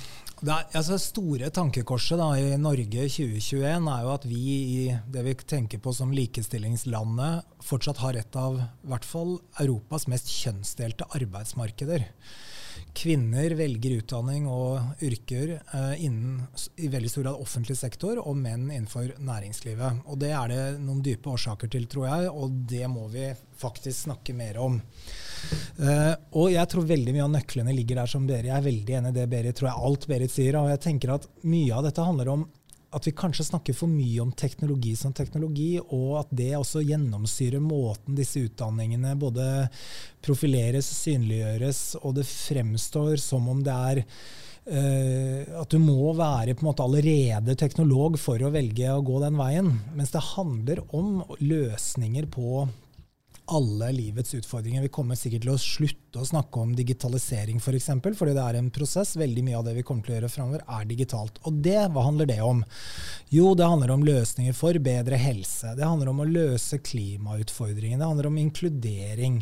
det 0.46 0.56
altså 0.78 0.98
store 1.02 1.48
tankekorset 1.54 2.20
da, 2.20 2.28
i 2.38 2.58
Norge 2.62 3.08
2021 3.10 3.64
er 3.66 4.04
jo 4.06 4.12
at 4.14 4.26
vi 4.30 4.42
i 4.46 4.82
det 5.12 5.24
vi 5.26 5.34
tenker 5.42 5.82
på 5.82 5.94
som 5.96 6.12
likestillingslandet, 6.14 7.48
fortsatt 7.66 8.02
har 8.04 8.20
et 8.20 8.38
av 8.38 8.60
i 8.60 8.90
hvert 8.92 9.08
fall 9.08 9.40
Europas 9.64 10.06
mest 10.12 10.30
kjønnsdelte 10.30 11.08
arbeidsmarkeder. 11.18 12.06
Kvinner 12.96 13.52
velger 13.60 13.98
utdanning 14.00 14.46
og 14.48 15.04
yrker 15.04 15.58
eh, 15.58 16.04
innen 16.06 16.46
i 16.80 16.88
veldig 16.92 17.10
stor 17.12 17.26
grad 17.26 17.42
offentlig 17.44 17.76
sektor, 17.80 18.22
og 18.22 18.38
menn 18.40 18.70
innenfor 18.70 19.18
næringslivet. 19.20 20.06
Og 20.08 20.20
Det 20.22 20.32
er 20.32 20.54
det 20.54 20.62
noen 20.80 21.04
dype 21.04 21.34
årsaker 21.34 21.72
til, 21.72 21.90
tror 21.92 22.08
jeg, 22.08 22.32
og 22.32 22.56
det 22.72 22.86
må 22.92 23.10
vi 23.12 23.28
faktisk 23.60 24.08
snakke 24.08 24.36
mer 24.38 24.60
om. 24.64 24.80
Eh, 25.78 26.14
og 26.40 26.52
jeg 26.54 26.72
tror 26.72 26.88
veldig 26.88 27.16
mye 27.16 27.26
av 27.28 27.34
nøklene 27.36 27.76
ligger 27.76 28.02
der 28.02 28.12
som 28.12 28.28
Berit. 28.28 28.48
Jeg 28.50 28.58
er 28.58 28.70
veldig 28.70 29.00
enig 29.00 29.12
i 29.12 29.18
det 29.20 29.28
Berit 29.32 29.60
tror 29.60 29.72
jeg 29.72 29.90
alt 29.90 30.08
Berit 30.12 30.36
sier. 30.36 30.60
Og 30.62 30.72
jeg 30.72 30.84
tenker 30.88 31.18
at 31.18 31.28
mye 31.44 31.76
av 31.76 31.84
dette 31.88 32.08
handler 32.08 32.32
om 32.32 32.48
at 32.96 33.08
vi 33.08 33.14
kanskje 33.16 33.48
snakker 33.50 33.76
for 33.76 33.92
mye 33.92 34.22
om 34.24 34.32
teknologi 34.32 34.94
som 34.96 35.14
teknologi, 35.16 35.76
og 35.84 36.22
at 36.22 36.32
det 36.36 36.54
også 36.58 36.84
gjennomsyrer 36.86 37.64
måten 37.64 38.16
disse 38.16 38.46
utdanningene 38.48 39.16
både 39.20 39.68
profileres, 40.26 40.88
synliggjøres, 41.04 41.84
og 42.02 42.16
det 42.20 42.28
fremstår 42.30 43.20
som 43.22 43.50
om 43.52 43.62
det 43.66 43.76
er 43.92 44.02
uh, 44.06 45.62
at 45.62 45.76
du 45.76 45.78
må 45.84 46.14
være 46.16 46.56
på 46.56 46.64
en 46.64 46.72
måte 46.72 46.88
allerede 46.88 47.58
teknolog 47.60 48.20
for 48.22 48.40
å 48.40 48.54
velge 48.56 48.96
å 48.96 49.04
gå 49.06 49.20
den 49.26 49.38
veien. 49.40 49.74
Mens 49.98 50.16
det 50.16 50.24
handler 50.32 50.86
om 50.96 51.20
løsninger 51.44 52.32
på 52.32 52.66
alle 53.46 53.92
livets 53.92 54.34
utfordringer. 54.34 54.82
Vi 54.82 54.92
kommer 54.94 55.18
sikkert 55.20 55.46
til 55.46 55.54
å 55.54 55.60
slutte 55.62 56.22
å 56.22 56.28
snakke 56.28 56.62
om 56.62 56.74
digitalisering 56.78 57.60
f.eks., 57.60 57.66
for 57.66 57.78
eksempel, 57.78 58.18
fordi 58.18 58.36
det 58.38 58.44
er 58.44 58.60
en 58.60 58.72
prosess. 58.74 59.16
Veldig 59.20 59.44
mye 59.46 59.60
av 59.60 59.68
det 59.68 59.76
vi 59.78 59.84
kommer 59.86 60.06
til 60.06 60.16
å 60.16 60.18
gjøre 60.20 60.32
framover, 60.34 60.66
er 60.78 60.90
digitalt. 60.90 61.40
Og 61.46 61.62
det, 61.66 61.78
hva 61.94 62.06
handler 62.08 62.30
det 62.30 62.42
om? 62.46 62.64
Jo, 63.34 63.54
det 63.58 63.70
handler 63.70 63.96
om 63.96 64.06
løsninger 64.08 64.58
for 64.58 64.78
bedre 64.84 65.20
helse. 65.22 65.76
Det 65.78 65.86
handler 65.86 66.12
om 66.12 66.22
å 66.24 66.30
løse 66.30 66.82
klimautfordringene. 66.82 68.02
Det 68.02 68.12
handler 68.12 68.30
om 68.32 68.40
inkludering 68.42 69.42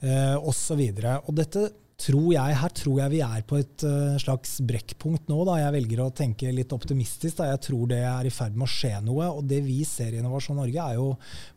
eh, 0.00 0.36
osv. 0.36 0.82
Og, 0.82 1.28
og 1.28 1.36
dette 1.38 1.68
tror 1.96 2.28
jeg, 2.34 2.56
her 2.60 2.72
tror 2.76 2.98
jeg 3.00 3.12
vi 3.14 3.20
er 3.24 3.44
på 3.48 3.58
et 3.60 3.84
uh, 3.88 4.16
slags 4.20 4.58
brekkpunkt 4.68 5.30
nå. 5.32 5.38
Da. 5.48 5.60
Jeg 5.62 5.76
velger 5.78 6.02
å 6.04 6.10
tenke 6.14 6.52
litt 6.52 6.74
optimistisk. 6.76 7.38
Da. 7.38 7.50
Jeg 7.54 7.62
tror 7.68 7.86
det 7.90 8.02
er 8.04 8.28
i 8.28 8.34
ferd 8.34 8.56
med 8.56 8.68
å 8.68 8.72
skje 8.72 8.92
noe. 9.06 9.30
Og 9.38 9.46
det 9.48 9.62
vi 9.64 9.80
ser 9.88 10.12
i 10.12 10.20
Innovasjon 10.20 10.60
Norge, 10.60 10.82
er 10.82 11.00
jo 11.00 11.14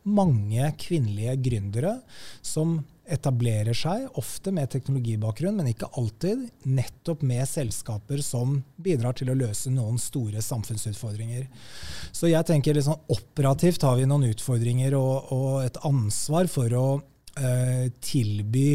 mange 0.08 0.72
kvinnelige 0.80 1.36
gründere 1.50 1.98
som 2.40 2.78
etablerer 3.10 3.74
seg, 3.74 4.06
ofte 4.20 4.52
med 4.54 4.70
teknologibakgrunn, 4.70 5.56
men 5.58 5.72
ikke 5.72 5.88
alltid, 5.98 6.44
nettopp 6.68 7.24
med 7.26 7.42
selskaper 7.50 8.22
som 8.22 8.60
bidrar 8.78 9.16
til 9.18 9.32
å 9.32 9.38
løse 9.38 9.72
noen 9.74 9.98
store 9.98 10.42
samfunnsutfordringer. 10.44 11.48
Så 12.14 12.30
jeg 12.30 12.46
tenker 12.46 12.78
liksom 12.78 13.10
operativt 13.10 13.82
har 13.86 13.98
vi 13.98 14.06
noen 14.06 14.30
utfordringer 14.30 14.94
og, 14.98 15.32
og 15.34 15.64
et 15.64 15.80
ansvar 15.90 16.50
for 16.52 16.76
å 16.78 16.86
tilby 18.04 18.68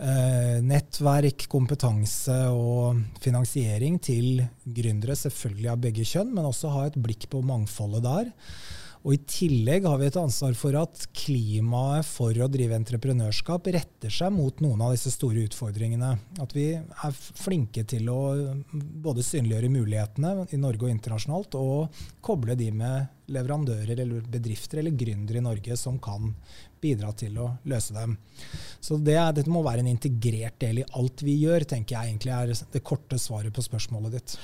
Eh, 0.00 0.58
nettverk, 0.64 1.44
kompetanse 1.52 2.32
og 2.56 3.02
finansiering 3.20 3.98
til 4.00 4.40
gründere, 4.64 5.12
selvfølgelig 5.18 5.68
av 5.74 5.82
begge 5.82 6.06
kjønn, 6.08 6.30
men 6.32 6.46
også 6.48 6.70
ha 6.72 6.86
et 6.88 6.96
blikk 6.96 7.26
på 7.28 7.42
mangfoldet 7.44 8.06
der. 8.06 8.30
Og 9.00 9.14
I 9.16 9.20
tillegg 9.28 9.86
har 9.88 10.00
vi 10.00 10.08
et 10.10 10.16
ansvar 10.20 10.56
for 10.56 10.76
at 10.76 11.06
klimaet 11.16 12.04
for 12.04 12.36
å 12.36 12.48
drive 12.52 12.76
entreprenørskap 12.76 13.70
retter 13.72 14.12
seg 14.12 14.32
mot 14.32 14.60
noen 14.60 14.80
av 14.84 14.92
disse 14.92 15.12
store 15.12 15.44
utfordringene. 15.48 16.10
At 16.40 16.52
vi 16.56 16.66
er 16.76 17.16
flinke 17.16 17.84
til 17.88 18.08
å 18.12 18.20
både 18.72 19.24
synliggjøre 19.24 19.72
mulighetene 19.72 20.50
i 20.52 20.60
Norge 20.60 20.88
og 20.88 20.92
internasjonalt, 20.92 21.56
og 21.60 22.02
koble 22.24 22.56
de 22.60 22.68
med 22.76 23.32
leverandører 23.32 23.94
eller 23.94 24.24
bedrifter 24.28 24.80
eller 24.82 24.96
gründere 24.96 25.40
i 25.40 25.48
Norge 25.48 25.76
som 25.80 25.96
kan 26.02 26.32
bidra 26.80 27.12
til 27.16 27.36
å 27.40 27.50
løse 27.70 27.94
dem. 27.96 28.16
Så 28.80 28.96
det, 28.96 29.16
dette 29.36 29.52
må 29.52 29.62
være 29.64 29.82
en 29.84 29.90
integrert 29.90 30.56
del 30.62 30.80
i 30.80 30.86
alt 30.96 31.22
vi 31.26 31.36
gjør, 31.42 31.66
tenker 31.68 31.96
jeg 31.96 32.12
egentlig 32.12 32.32
er 32.32 32.52
det 32.72 32.82
korte 32.86 33.18
svaret 33.20 33.52
på 33.54 33.64
spørsmålet 33.64 34.16
ditt. 34.16 34.36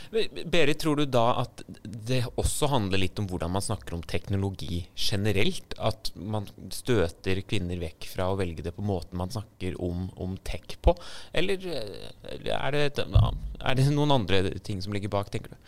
Berit, 0.52 0.78
tror 0.82 1.00
du 1.00 1.06
da 1.08 1.24
at 1.42 1.64
det 1.84 2.22
også 2.36 2.68
handler 2.74 3.00
litt 3.00 3.18
om 3.22 3.28
hvordan 3.30 3.54
man 3.56 3.64
snakker 3.64 3.96
om 3.96 4.04
teknologi 4.04 4.82
generelt? 4.92 5.76
At 5.78 6.12
man 6.16 6.48
støter 6.74 7.40
kvinner 7.48 7.80
vekk 7.80 8.08
fra 8.12 8.30
å 8.30 8.38
velge 8.38 8.64
det 8.66 8.76
på 8.76 8.84
måten 8.84 9.18
man 9.18 9.32
snakker 9.32 9.80
om, 9.82 10.08
om 10.20 10.36
tech 10.46 10.76
på? 10.84 10.94
Eller 11.36 11.60
er 11.66 12.76
det, 12.76 12.86
er 12.96 13.78
det 13.78 13.90
noen 13.92 14.18
andre 14.20 14.44
ting 14.60 14.82
som 14.84 14.94
ligger 14.96 15.12
bak, 15.12 15.32
tenker 15.32 15.56
du? 15.56 15.60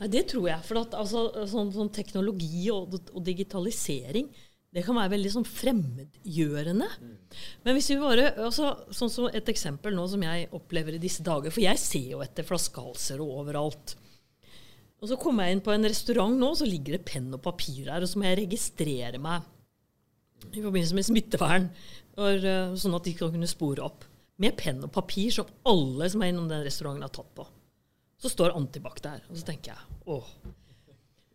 Nei, 0.00 0.08
Det 0.12 0.26
tror 0.32 0.48
jeg. 0.50 0.62
For 0.66 0.80
at, 0.80 0.96
altså, 0.98 1.26
sånn, 1.48 1.72
sånn 1.74 1.92
teknologi 1.94 2.66
og, 2.72 2.98
og, 3.12 3.20
digitalisering 3.24 4.28
det 4.76 4.82
kan 4.84 4.98
være 4.98 5.14
veldig 5.14 5.30
sånn 5.32 5.46
fremmedgjørende. 5.48 6.86
Men 7.64 7.76
hvis 7.76 7.88
vi 7.94 7.96
bare, 8.00 8.26
altså, 8.44 8.74
sånn 8.92 9.12
som 9.12 9.28
Et 9.30 9.48
eksempel 9.48 9.94
nå 9.96 10.04
som 10.12 10.20
jeg 10.26 10.50
opplever 10.56 10.98
i 10.98 11.00
disse 11.00 11.24
dager, 11.24 11.54
for 11.54 11.64
jeg 11.64 11.80
ser 11.80 12.10
jo 12.12 12.20
etter 12.24 12.44
flaskehalser 12.44 13.22
overalt. 13.24 13.94
Og 15.00 15.08
så 15.08 15.16
kommer 15.20 15.46
jeg 15.46 15.56
inn 15.56 15.62
på 15.64 15.72
en 15.72 15.88
restaurant 15.88 16.36
nå, 16.36 16.50
så 16.56 16.68
ligger 16.68 16.96
det 16.96 17.06
penn 17.08 17.32
og 17.32 17.40
papir 17.44 17.88
her, 17.88 18.04
og 18.04 18.10
så 18.10 18.20
må 18.20 18.28
jeg 18.28 18.42
registrere 18.42 19.20
meg 19.22 19.48
i 20.52 20.60
forbindelse 20.60 20.98
med 20.98 21.08
smittevern, 21.08 21.70
og, 22.16 22.44
eh, 22.44 22.76
sånn 22.76 22.96
at 22.96 23.08
de 23.08 23.14
kan 23.16 23.32
kunne 23.32 23.48
spore 23.48 23.84
opp. 23.84 24.04
Med 24.38 24.56
penn 24.60 24.84
og 24.84 24.92
papir 24.92 25.32
som 25.32 25.48
alle 25.64 26.10
som 26.12 26.20
er 26.20 26.34
innom 26.34 26.48
den 26.48 26.64
restauranten, 26.64 27.06
har 27.06 27.16
tatt 27.16 27.32
på. 27.34 27.48
Så 28.20 28.32
står 28.32 28.56
Antibac 28.56 29.00
der, 29.00 29.24
og 29.30 29.40
så 29.40 29.48
tenker 29.48 29.72
jeg 29.72 30.00
åh. 30.06 30.28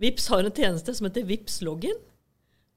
Vips 0.01 0.27
har 0.29 0.45
en 0.45 0.53
tjeneste 0.53 0.93
som 0.93 1.09
heter 1.09 1.25
Vips 1.25 1.61
login. 1.65 1.97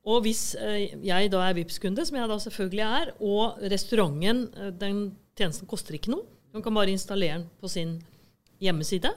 Og 0.05 0.25
hvis 0.27 0.53
eh, 0.61 0.93
jeg 1.07 1.31
da 1.33 1.41
er 1.47 1.57
vips 1.57 1.81
kunde 1.81 2.05
som 2.05 2.19
jeg 2.19 2.29
da 2.29 2.37
selvfølgelig 2.43 2.85
er, 2.85 3.13
og 3.25 3.61
restauranten 3.73 4.47
eh, 4.53 4.73
Den 4.77 5.05
tjenesten 5.39 5.69
koster 5.71 5.97
ikke 5.97 6.13
noe. 6.13 6.27
Man 6.55 6.63
kan 6.63 6.77
bare 6.77 6.93
installere 6.93 7.41
den 7.41 7.47
på 7.61 7.71
sin 7.73 7.97
hjemmeside. 8.63 9.11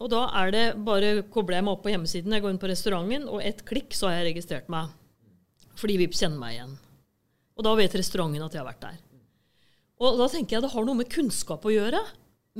Og 0.00 0.10
da 0.12 0.26
er 0.42 0.52
det 0.52 0.64
bare 0.84 1.24
kobler 1.32 1.58
jeg 1.58 1.66
meg 1.66 1.74
opp 1.76 1.82
på 1.84 1.92
hjemmesiden, 1.92 2.32
jeg 2.32 2.44
går 2.44 2.54
inn 2.54 2.60
på 2.60 2.68
restauranten, 2.70 3.26
og 3.32 3.44
ett 3.44 3.62
klikk 3.68 3.96
så 3.96 4.10
har 4.10 4.18
jeg 4.18 4.30
registrert 4.30 4.70
meg. 4.72 4.92
Fordi 5.76 5.96
Vipps 6.00 6.20
kjenner 6.22 6.40
meg 6.40 6.56
igjen. 6.56 6.76
Og 7.56 7.64
da 7.64 7.72
vet 7.78 7.96
restauranten 7.96 8.44
at 8.44 8.54
jeg 8.54 8.62
har 8.62 8.68
vært 8.68 8.84
der. 8.84 9.02
Og 10.04 10.20
da 10.20 10.28
tenker 10.28 10.56
jeg 10.56 10.64
det 10.64 10.72
har 10.74 10.86
noe 10.86 10.98
med 10.98 11.10
kunnskap 11.12 11.64
å 11.64 11.72
gjøre. 11.72 12.00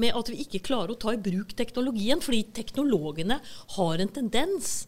Med 0.00 0.16
at 0.16 0.28
vi 0.32 0.42
ikke 0.44 0.64
klarer 0.64 0.92
å 0.92 1.00
ta 1.00 1.12
i 1.12 1.20
bruk 1.20 1.52
teknologien. 1.56 2.20
Fordi 2.24 2.42
teknologene 2.56 3.38
har 3.76 4.02
en 4.02 4.12
tendens 4.12 4.86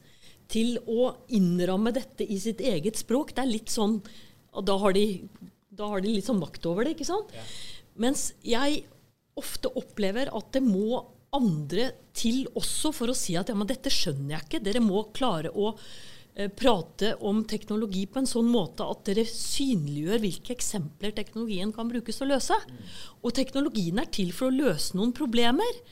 til 0.49 0.79
å 0.89 1.13
innramme 1.37 1.93
dette 1.93 2.25
i 2.25 2.39
sitt 2.41 2.63
eget 2.65 2.97
språk. 3.01 3.35
Det 3.37 3.45
er 3.45 3.53
litt 3.53 3.73
sånn 3.73 3.99
og 4.59 4.67
da 4.67 4.79
har, 4.83 4.97
de, 4.97 5.29
da 5.71 5.93
har 5.93 6.03
de 6.03 6.13
litt 6.13 6.27
sånn 6.29 6.41
makt 6.41 6.67
over 6.71 6.87
det, 6.87 6.97
ikke 6.97 7.09
sant? 7.09 7.33
Ja. 7.37 7.45
Mens 8.03 8.33
jeg 8.47 8.85
ofte 9.39 9.71
opplever 9.79 10.31
at 10.35 10.53
det 10.57 10.65
må 10.65 11.05
andre 11.37 11.91
til 12.17 12.47
også 12.57 12.91
for 12.97 13.13
å 13.13 13.17
si 13.17 13.37
at 13.39 13.51
ja, 13.51 13.57
men 13.59 13.69
dette 13.69 13.93
skjønner 13.93 14.35
jeg 14.35 14.47
ikke. 14.47 14.63
Dere 14.65 14.83
må 14.83 15.05
klare 15.15 15.53
å 15.53 15.75
eh, 15.75 16.49
prate 16.49 17.13
om 17.29 17.45
teknologi 17.47 18.07
på 18.11 18.23
en 18.23 18.31
sånn 18.31 18.49
måte 18.51 18.87
at 18.89 19.05
dere 19.07 19.27
synliggjør 19.29 20.25
hvilke 20.25 20.57
eksempler 20.57 21.15
teknologien 21.15 21.75
kan 21.77 21.91
brukes 21.93 22.19
til 22.19 22.27
å 22.27 22.33
løse. 22.33 22.59
Og 23.21 23.37
teknologien 23.37 24.01
er 24.01 24.11
til 24.15 24.33
for 24.35 24.49
å 24.49 24.57
løse 24.57 24.97
noen 24.99 25.15
problemer. 25.15 25.83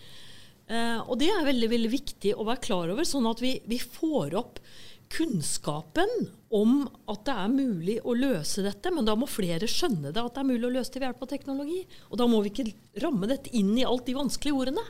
Eh, 0.66 0.98
og 1.06 1.18
det 1.20 1.30
er 1.30 1.46
veldig, 1.46 1.70
veldig 1.70 1.92
viktig 1.92 2.34
å 2.34 2.46
være 2.48 2.64
klar 2.64 2.90
over, 2.92 3.06
sånn 3.06 3.28
at 3.30 3.42
vi, 3.42 3.56
vi 3.70 3.78
får 3.82 4.34
opp 4.38 4.60
kunnskapen 5.12 6.10
om 6.50 6.80
at 7.06 7.20
det 7.28 7.34
er 7.38 7.52
mulig 7.52 7.96
å 8.02 8.14
løse 8.18 8.64
dette, 8.64 8.90
men 8.90 9.06
da 9.06 9.14
må 9.18 9.28
flere 9.30 9.68
skjønne 9.70 10.10
det, 10.10 10.22
at 10.22 10.34
det 10.34 10.42
er 10.42 10.48
mulig 10.48 10.66
å 10.66 10.72
løse 10.78 10.90
det 10.92 11.00
ved 11.02 11.06
hjelp 11.10 11.22
av 11.22 11.30
teknologi. 11.30 11.82
Og 12.10 12.18
da 12.18 12.26
må 12.30 12.40
vi 12.42 12.50
ikke 12.50 13.04
ramme 13.04 13.30
dette 13.30 13.52
inn 13.54 13.76
i 13.78 13.86
alt 13.86 14.06
de 14.08 14.16
vanskelige 14.16 14.64
ordene. 14.64 14.82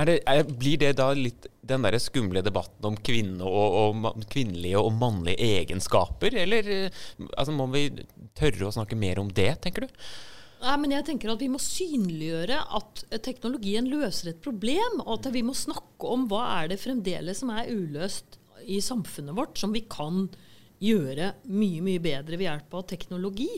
Er 0.00 0.08
det, 0.08 0.16
er, 0.24 0.42
blir 0.48 0.80
det 0.80 0.94
da 0.96 1.10
litt 1.12 1.46
den 1.68 1.84
der 1.84 1.98
skumle 2.00 2.40
debatten 2.42 2.86
om 2.88 2.96
kvinne 3.04 3.44
og, 3.44 3.78
og, 4.00 4.22
kvinnelige 4.32 4.80
og 4.80 4.94
mannlige 4.96 5.50
egenskaper, 5.60 6.34
eller 6.42 6.70
altså, 7.36 7.52
må 7.54 7.68
vi 7.74 7.86
tørre 8.38 8.70
å 8.70 8.74
snakke 8.74 8.96
mer 8.98 9.20
om 9.20 9.28
det, 9.36 9.50
tenker 9.62 9.86
du? 9.86 10.06
Nei, 10.62 10.76
men 10.78 10.94
jeg 10.94 11.06
tenker 11.08 11.32
at 11.32 11.42
Vi 11.42 11.50
må 11.50 11.58
synliggjøre 11.62 12.60
at 12.78 13.02
teknologien 13.24 13.88
løser 13.90 14.30
et 14.30 14.42
problem, 14.44 15.00
og 15.02 15.18
at 15.18 15.32
vi 15.34 15.42
må 15.46 15.56
snakke 15.58 16.12
om 16.14 16.28
hva 16.30 16.44
er 16.60 16.72
det 16.72 16.80
fremdeles 16.82 17.42
som 17.42 17.50
er 17.54 17.70
uløst 17.72 18.38
i 18.70 18.78
samfunnet 18.84 19.34
vårt, 19.34 19.58
som 19.58 19.74
vi 19.74 19.82
kan 19.90 20.28
gjøre 20.82 21.32
mye 21.50 21.82
mye 21.82 22.02
bedre 22.02 22.38
ved 22.38 22.46
hjelp 22.46 22.74
av 22.78 22.86
teknologi. 22.90 23.50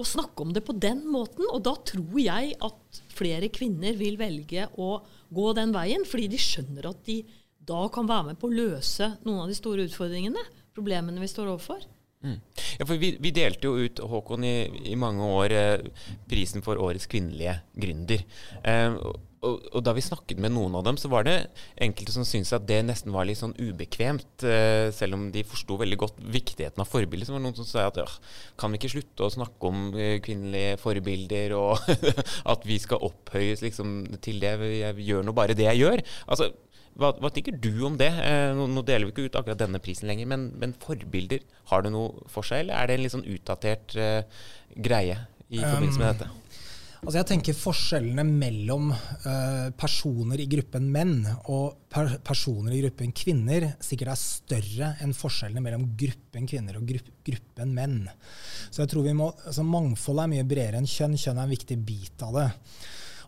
Og 0.00 0.08
snakke 0.08 0.44
om 0.44 0.52
det 0.56 0.64
på 0.64 0.74
den 0.80 1.02
måten. 1.12 1.44
Og 1.52 1.60
da 1.64 1.74
tror 1.88 2.18
jeg 2.20 2.56
at 2.64 3.00
flere 3.12 3.48
kvinner 3.52 3.96
vil 3.96 4.18
velge 4.20 4.66
å 4.80 4.94
gå 5.32 5.48
den 5.56 5.72
veien, 5.76 6.04
fordi 6.08 6.30
de 6.32 6.40
skjønner 6.40 6.88
at 6.92 7.02
de 7.08 7.22
da 7.62 7.84
kan 7.94 8.08
være 8.08 8.32
med 8.32 8.40
på 8.40 8.48
å 8.50 8.56
løse 8.56 9.12
noen 9.22 9.44
av 9.44 9.52
de 9.52 9.56
store 9.56 9.84
utfordringene, 9.86 10.40
problemene 10.74 11.22
vi 11.22 11.30
står 11.30 11.52
overfor. 11.52 11.84
Mm. 12.22 12.38
Ja, 12.78 12.86
for 12.86 13.00
vi, 13.02 13.16
vi, 13.20 13.34
delte 13.34 13.68
jo 13.68 13.82
ut, 13.82 14.00
Håkon, 14.12 14.46
i, 14.46 14.54
i 14.92 14.96
mange 14.98 15.26
år 15.26 15.56
eh, 15.56 16.06
prisen 16.30 16.62
for 16.64 16.80
årets 16.80 17.08
kvinnelige 17.10 17.58
gründer. 17.82 18.24
Eh, 18.62 18.98
og, 19.42 19.64
og, 19.72 19.80
da 19.82 19.94
vi 19.96 20.04
snakket 20.04 20.38
med 20.42 20.54
noen 20.54 20.76
av 20.78 20.84
dem, 20.86 20.98
så 21.00 21.10
var 21.10 21.26
det 21.26 21.34
enkelte 21.82 22.14
som 22.14 22.26
syntes 22.26 22.54
at 22.54 22.66
det 22.68 22.78
nesten 22.86 23.10
var 23.14 23.26
litt 23.26 23.40
sånn 23.40 23.56
ubekvemt. 23.58 24.44
Eh, 24.46 24.86
selv 24.94 25.18
om 25.18 25.28
de 25.34 25.42
forsto 25.46 25.78
veldig 25.80 25.98
godt 25.98 26.20
viktigheten 26.22 26.82
av 26.82 26.90
forbilder. 26.90 27.26
Så 27.26 27.34
var 27.34 27.42
det 27.42 27.48
noen 27.48 27.58
som 27.58 27.68
sa 27.68 27.88
at 27.90 27.98
kan 28.60 28.70
vi 28.70 28.78
ikke 28.78 28.92
slutte 28.94 29.26
å 29.26 29.34
snakke 29.34 29.72
om 29.72 29.88
eh, 29.98 30.20
kvinnelige 30.22 30.78
forbilder, 30.82 31.56
og 31.58 31.90
at 32.54 32.68
vi 32.68 32.78
skal 32.82 33.02
opphøyes 33.10 33.64
liksom, 33.66 34.04
til 34.22 34.38
det. 34.42 34.54
Jeg 34.78 35.08
gjør 35.10 35.26
nå 35.26 35.34
bare 35.34 35.58
det 35.58 35.66
jeg 35.72 35.82
gjør. 35.82 36.04
Altså, 36.30 36.52
hva, 37.00 37.12
hva, 37.16 37.30
tenker 37.32 37.56
du 37.56 37.72
om 37.88 37.96
det? 38.00 38.10
Eh, 38.20 38.50
nå, 38.56 38.66
nå, 38.68 38.84
deler 38.86 39.08
vi 39.08 39.14
ikke 39.14 39.30
ut 39.30 39.40
akkurat 39.40 39.60
denne 39.60 39.80
prisen 39.82 40.10
lenger, 40.10 40.28
men, 40.28 40.50
men, 40.60 40.76
forbilder, 40.82 41.44
har 41.72 41.84
det 41.84 41.94
noe 41.94 42.26
for 42.32 42.46
seg, 42.46 42.66
eller 42.66 42.76
er 42.78 42.88
det 42.88 42.98
en 42.98 43.04
litt 43.06 43.14
sånn 43.14 43.28
utdatert 43.32 43.96
eh, 43.96 44.44
greie 44.76 45.18
i 45.52 45.60
forbindelse 45.60 46.00
med 46.00 46.08
um, 46.08 46.12
dette? 46.12 46.30
Altså 47.02 47.16
jeg 47.18 47.26
tenker 47.32 47.56
Forskjellene 47.58 48.22
mellom 48.28 48.92
uh, 48.92 49.72
personer 49.74 50.38
i 50.38 50.46
gruppen 50.46 50.84
menn 50.94 51.16
og 51.50 51.88
per 51.90 52.12
personer 52.22 52.76
i 52.76 52.82
gruppen 52.84 53.10
kvinner 53.10 53.72
sikkert 53.82 54.12
er 54.12 54.20
større 54.20 54.92
enn 55.02 55.16
forskjellene 55.16 55.64
mellom 55.64 55.88
gruppen 55.98 56.46
kvinner 56.46 56.78
og 56.78 56.86
grupp 56.92 57.10
gruppen 57.26 57.74
menn. 57.74 57.98
Så 58.70 58.84
jeg 58.84 58.92
tror 58.92 59.08
vi 59.08 59.16
må, 59.18 59.32
altså 59.46 59.66
Mangfold 59.66 60.22
er 60.22 60.30
mye 60.30 60.46
bredere 60.46 60.78
enn 60.78 60.88
kjønn. 60.90 61.18
Kjønn 61.18 61.40
er 61.40 61.48
en 61.48 61.56
viktig 61.56 61.80
bit 61.86 62.22
av 62.22 62.38
det. 62.38 62.48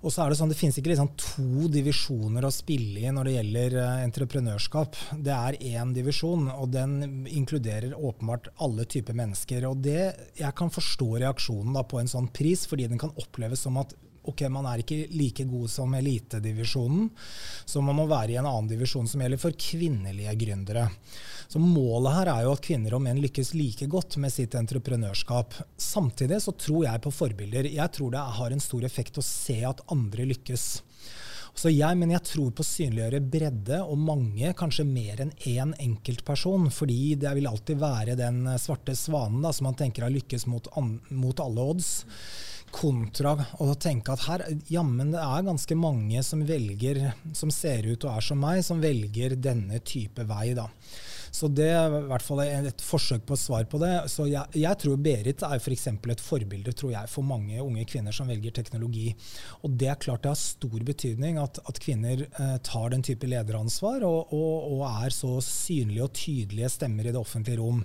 Og 0.04 0.12
så 0.12 0.20
er 0.20 0.32
Det 0.32 0.36
sånn, 0.36 0.50
det 0.52 0.58
finnes 0.58 0.76
ikke 0.76 0.90
liksom 0.92 1.12
to 1.16 1.68
divisjoner 1.72 2.44
å 2.44 2.52
spille 2.52 3.00
i 3.00 3.12
når 3.14 3.28
det 3.28 3.34
gjelder 3.38 3.76
uh, 3.80 4.02
entreprenørskap. 4.04 4.98
Det 5.16 5.32
er 5.32 5.56
én 5.72 5.94
divisjon, 5.96 6.50
og 6.52 6.74
den 6.74 7.24
inkluderer 7.24 7.96
åpenbart 7.96 8.50
alle 8.64 8.84
typer 8.84 9.16
mennesker. 9.16 9.64
Og 9.70 9.80
det, 9.86 10.12
Jeg 10.36 10.52
kan 10.58 10.72
forstå 10.72 11.08
reaksjonen 11.24 11.72
da 11.78 11.86
på 11.88 12.02
en 12.02 12.10
sånn 12.10 12.28
pris, 12.36 12.66
fordi 12.68 12.90
den 12.92 13.00
kan 13.00 13.16
oppleves 13.16 13.64
som 13.64 13.80
at 13.80 13.96
ok, 14.30 14.46
man 14.52 14.68
er 14.70 14.82
ikke 14.82 15.04
like 15.14 15.46
god 15.48 15.70
som 15.72 15.94
elitedivisjonen, 15.96 17.08
så 17.64 17.82
man 17.84 17.98
må 17.98 18.06
være 18.10 18.34
i 18.34 18.38
en 18.40 18.48
annen 18.48 18.70
divisjon 18.70 19.08
som 19.10 19.22
gjelder 19.24 19.40
for 19.40 19.56
kvinnelige 19.56 20.34
gründere. 20.40 20.88
Så 21.48 21.60
Målet 21.60 22.16
her 22.16 22.30
er 22.32 22.46
jo 22.46 22.54
at 22.56 22.64
kvinner 22.64 22.96
og 22.96 23.04
menn 23.04 23.20
lykkes 23.22 23.52
like 23.58 23.86
godt 23.90 24.16
med 24.22 24.32
sitt 24.32 24.56
entreprenørskap. 24.58 25.54
Samtidig 25.76 26.40
så 26.42 26.54
tror 26.56 26.86
jeg 26.86 27.04
på 27.04 27.12
forbilder. 27.14 27.68
Jeg 27.68 27.92
tror 27.94 28.14
det 28.14 28.24
har 28.38 28.54
en 28.54 28.64
stor 28.64 28.86
effekt 28.88 29.20
å 29.20 29.26
se 29.26 29.60
at 29.68 29.84
andre 29.92 30.26
lykkes. 30.32 30.66
Så 31.54 31.70
jeg, 31.70 31.94
men 32.00 32.10
jeg 32.10 32.26
tror 32.26 32.50
på 32.50 32.64
å 32.64 32.66
synliggjøre 32.66 33.20
bredde 33.30 33.78
og 33.84 34.00
mange, 34.02 34.50
kanskje 34.58 34.86
mer 34.88 35.22
enn 35.22 35.30
én 35.46 35.74
enkeltperson. 35.84 36.66
Fordi 36.74 37.14
det 37.22 37.36
vil 37.38 37.46
alltid 37.46 37.78
være 37.78 38.16
den 38.18 38.42
svarte 38.58 38.96
svanen 38.98 39.44
da, 39.44 39.52
som 39.54 39.70
man 39.70 39.78
tenker 39.78 40.08
har 40.08 40.14
lykkes 40.14 40.48
mot, 40.50 40.66
mot 41.14 41.44
alle 41.44 41.68
odds 41.74 41.92
kontra 42.74 43.36
å 43.62 43.70
tenke 43.78 44.14
at 44.14 44.26
her, 44.26 44.44
jammen 44.72 45.14
det 45.14 45.22
er 45.22 45.46
ganske 45.46 45.78
mange 45.78 46.22
som 46.26 46.42
velger, 46.46 47.04
som 47.36 47.52
ser 47.54 47.86
ut 47.86 48.06
og 48.06 48.16
er 48.16 48.26
som 48.26 48.40
meg, 48.42 48.62
som 48.66 48.82
velger 48.82 49.36
denne 49.38 49.80
type 49.86 50.26
vei. 50.28 50.52
da. 50.58 50.68
Så 51.34 51.48
det 51.50 51.66
er 51.66 51.90
i 51.90 52.02
hvert 52.06 52.22
fall 52.22 52.44
et 52.44 52.82
forsøk 52.84 53.24
på 53.26 53.34
å 53.34 53.40
svare 53.40 53.66
på 53.66 53.80
det. 53.82 53.92
Så 54.12 54.28
jeg, 54.30 54.46
jeg 54.54 54.78
tror 54.78 55.00
Berit 55.02 55.42
er 55.42 55.58
f.eks. 55.58 55.88
For 56.04 56.12
et 56.14 56.22
forbilde 56.22 56.74
tror 56.78 56.92
jeg, 56.92 57.10
for 57.10 57.26
mange 57.26 57.58
unge 57.58 57.86
kvinner 57.90 58.14
som 58.14 58.30
velger 58.30 58.54
teknologi. 58.54 59.08
Og 59.66 59.74
det 59.80 59.88
er 59.90 59.98
klart 59.98 60.22
det 60.22 60.30
har 60.30 60.38
stor 60.38 60.84
betydning 60.86 61.40
at, 61.42 61.58
at 61.66 61.80
kvinner 61.82 62.22
eh, 62.22 62.54
tar 62.62 62.92
den 62.94 63.02
type 63.02 63.26
lederansvar 63.26 64.06
og, 64.06 64.30
og, 64.30 64.68
og, 64.76 64.84
er 65.04 65.16
så 65.16 65.32
synlige 65.42 66.06
og 66.06 66.14
tydelige 66.14 66.70
stemmer 66.70 67.08
i 67.08 67.14
det 67.16 67.18
offentlige 67.18 67.58
rom. 67.58 67.82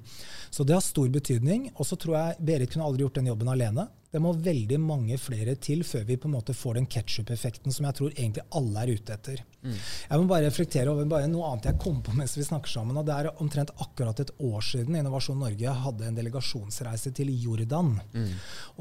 Så 0.53 0.67
det 0.67 0.77
har 0.77 0.86
stor 0.86 1.10
betydning. 1.10 1.72
Og 1.77 1.89
så 1.89 1.98
tror 1.98 2.19
jeg 2.19 2.38
Berit 2.51 2.75
kunne 2.75 2.86
aldri 2.86 3.08
gjort 3.08 3.17
den 3.17 3.31
jobben 3.31 3.50
alene. 3.50 3.89
Det 4.10 4.18
må 4.22 4.32
veldig 4.34 4.80
mange 4.82 5.20
flere 5.22 5.54
til 5.62 5.84
før 5.86 6.08
vi 6.08 6.16
på 6.18 6.25
en 6.25 6.34
måte 6.34 6.56
får 6.58 6.80
den 6.80 6.88
ketsjup-effekten 6.89 7.74
som 7.74 7.86
jeg 7.86 7.98
tror 8.00 8.13
egentlig 8.16 8.46
alle 8.58 8.82
er 8.82 8.92
ute 8.98 9.13
etter. 9.13 9.44
Mm. 9.62 9.75
Jeg 9.75 10.22
må 10.22 10.30
bare 10.32 10.48
reflektere 10.48 10.89
over 10.89 11.06
bare 11.12 11.28
noe 11.30 11.51
annet 11.51 11.68
jeg 11.70 11.78
kom 11.84 12.00
på 12.01 12.16
mens 12.18 12.34
vi 12.38 12.46
snakker 12.48 12.72
sammen. 12.72 12.98
og 12.98 13.06
Det 13.06 13.13
er 13.13 13.30
omtrent 13.44 13.74
akkurat 13.78 14.24
et 14.24 14.32
år 14.48 14.66
siden 14.66 14.98
Innovasjon 14.98 15.38
Norge 15.44 15.75
hadde 15.84 16.08
en 16.08 16.18
delegasjonsreise 16.18 17.12
til 17.20 17.30
Jordan. 17.44 17.92
Mm. 18.16 18.32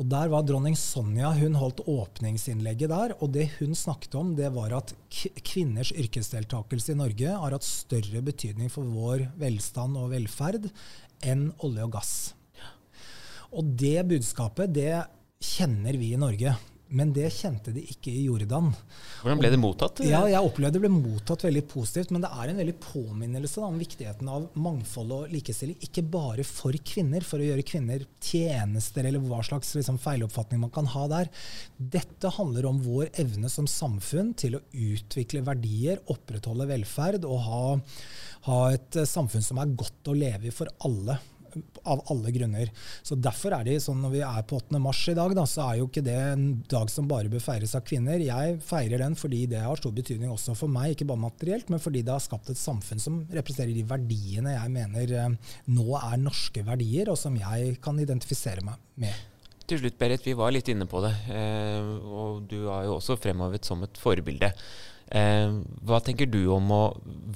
Og 0.00 0.08
Der 0.14 0.32
var 0.32 0.47
dronning 0.49 0.78
Sonja. 0.80 1.35
Hun 1.37 1.61
holdt 1.61 1.85
åpningsinnlegget 1.85 2.94
der. 2.94 3.16
Og 3.20 3.35
det 3.37 3.50
hun 3.58 3.76
snakket 3.76 4.16
om, 4.16 4.32
det 4.38 4.49
var 4.56 4.73
at 4.78 4.94
kvinners 5.44 5.92
yrkesdeltakelse 5.92 6.94
i 6.94 7.00
Norge 7.02 7.37
har 7.37 7.52
hatt 7.52 7.68
større 7.68 8.25
betydning 8.25 8.73
for 8.73 8.88
vår 8.88 9.28
velstand 9.37 10.00
og 10.00 10.14
velferd 10.16 10.70
enn 11.26 11.50
olje 11.66 11.85
og 11.85 11.94
gass. 11.99 12.16
Og 13.49 13.64
det 13.80 14.02
budskapet, 14.08 14.73
det 14.76 14.92
kjenner 15.40 15.95
vi 15.99 16.12
i 16.12 16.21
Norge. 16.21 16.57
Men 16.88 17.11
det 17.12 17.28
kjente 17.37 17.73
de 17.75 17.83
ikke 17.85 18.09
i 18.09 18.23
Jordan. 18.25 18.71
Hvordan 19.21 19.40
ble 19.42 19.50
det 19.52 19.59
mottatt? 19.61 20.00
Ja, 20.09 20.23
jeg 20.30 20.40
opplevde 20.40 20.78
det 20.78 20.87
ble 20.87 20.90
mottatt 20.92 21.45
veldig 21.45 21.62
positivt. 21.68 22.14
Men 22.14 22.25
det 22.25 22.30
er 22.33 22.49
en 22.49 22.61
veldig 22.62 22.75
påminnelse 22.80 23.61
om 23.66 23.76
viktigheten 23.76 24.30
av 24.33 24.47
mangfold 24.57 25.12
og 25.12 25.35
likestilling. 25.35 25.76
Ikke 25.85 26.07
bare 26.09 26.47
for 26.49 26.73
kvinner, 26.80 27.26
for 27.28 27.45
å 27.45 27.49
gjøre 27.50 27.66
kvinner 27.68 28.07
tjenester, 28.25 29.04
eller 29.04 29.21
hva 29.21 29.42
slags 29.45 29.75
liksom, 29.76 30.00
feiloppfatning 30.00 30.64
man 30.64 30.73
kan 30.73 30.88
ha 30.95 31.04
der. 31.12 31.33
Dette 31.76 32.33
handler 32.38 32.71
om 32.71 32.80
vår 32.87 33.12
evne 33.21 33.52
som 33.52 33.68
samfunn 33.68 34.33
til 34.40 34.57
å 34.57 34.64
utvikle 34.73 35.45
verdier, 35.45 36.00
opprettholde 36.09 36.71
velferd 36.73 37.28
og 37.28 37.42
ha, 37.45 37.64
ha 38.49 38.62
et 38.73 39.02
samfunn 39.04 39.45
som 39.45 39.61
er 39.61 39.76
godt 39.76 40.09
å 40.09 40.16
leve 40.16 40.49
i 40.49 40.54
for 40.54 40.73
alle 40.88 41.21
av 41.88 42.02
alle 42.12 42.33
grunner. 42.35 42.73
Så 43.02 43.19
Derfor 43.19 43.57
er 43.57 43.67
det 43.67 43.78
sånn 43.85 44.00
når 44.02 44.14
vi 44.14 44.23
er 44.26 44.45
på 44.49 44.59
8. 44.61 44.81
mars 44.83 45.00
i 45.11 45.17
dag, 45.19 45.35
da, 45.37 45.45
så 45.49 45.64
er 45.67 45.81
jo 45.81 45.88
ikke 45.88 46.05
det 46.07 46.17
en 46.33 46.47
dag 46.71 46.90
som 46.93 47.09
bare 47.11 47.31
bør 47.33 47.45
feires 47.45 47.75
av 47.78 47.87
kvinner. 47.88 48.21
Jeg 48.23 48.59
feirer 48.64 49.05
den 49.05 49.17
fordi 49.19 49.45
det 49.50 49.62
har 49.64 49.81
stor 49.81 49.95
betydning 49.97 50.33
også 50.33 50.57
for 50.59 50.73
meg, 50.73 50.95
ikke 50.95 51.09
bare 51.09 51.25
materielt, 51.28 51.73
men 51.73 51.83
fordi 51.83 52.05
det 52.07 52.14
har 52.14 52.25
skapt 52.25 52.52
et 52.52 52.61
samfunn 52.61 53.02
som 53.02 53.23
representerer 53.33 53.75
de 53.76 53.87
verdiene 53.88 54.55
jeg 54.55 54.75
mener 54.75 55.17
eh, 55.23 55.57
nå 55.73 55.88
er 56.00 56.21
norske 56.23 56.64
verdier, 56.67 57.11
og 57.12 57.19
som 57.21 57.37
jeg 57.38 57.76
kan 57.85 57.99
identifisere 58.00 58.64
meg 58.67 58.78
med. 59.00 59.26
Til 59.69 59.83
slutt, 59.83 59.99
Berit, 60.00 60.25
vi 60.25 60.33
var 60.33 60.52
litt 60.55 60.69
inne 60.73 60.87
på 60.88 61.02
det, 61.05 61.12
eh, 61.28 61.88
og 62.09 62.47
du 62.49 62.62
er 62.73 62.87
jo 62.87 62.95
også 62.97 63.19
fremhevet 63.21 63.69
som 63.69 63.83
et 63.85 64.00
forbilde. 64.00 64.49
Eh, 65.08 65.54
hva 65.88 66.00
tenker 66.04 66.28
du 66.28 66.42
om 66.52 66.68
å 66.74 66.82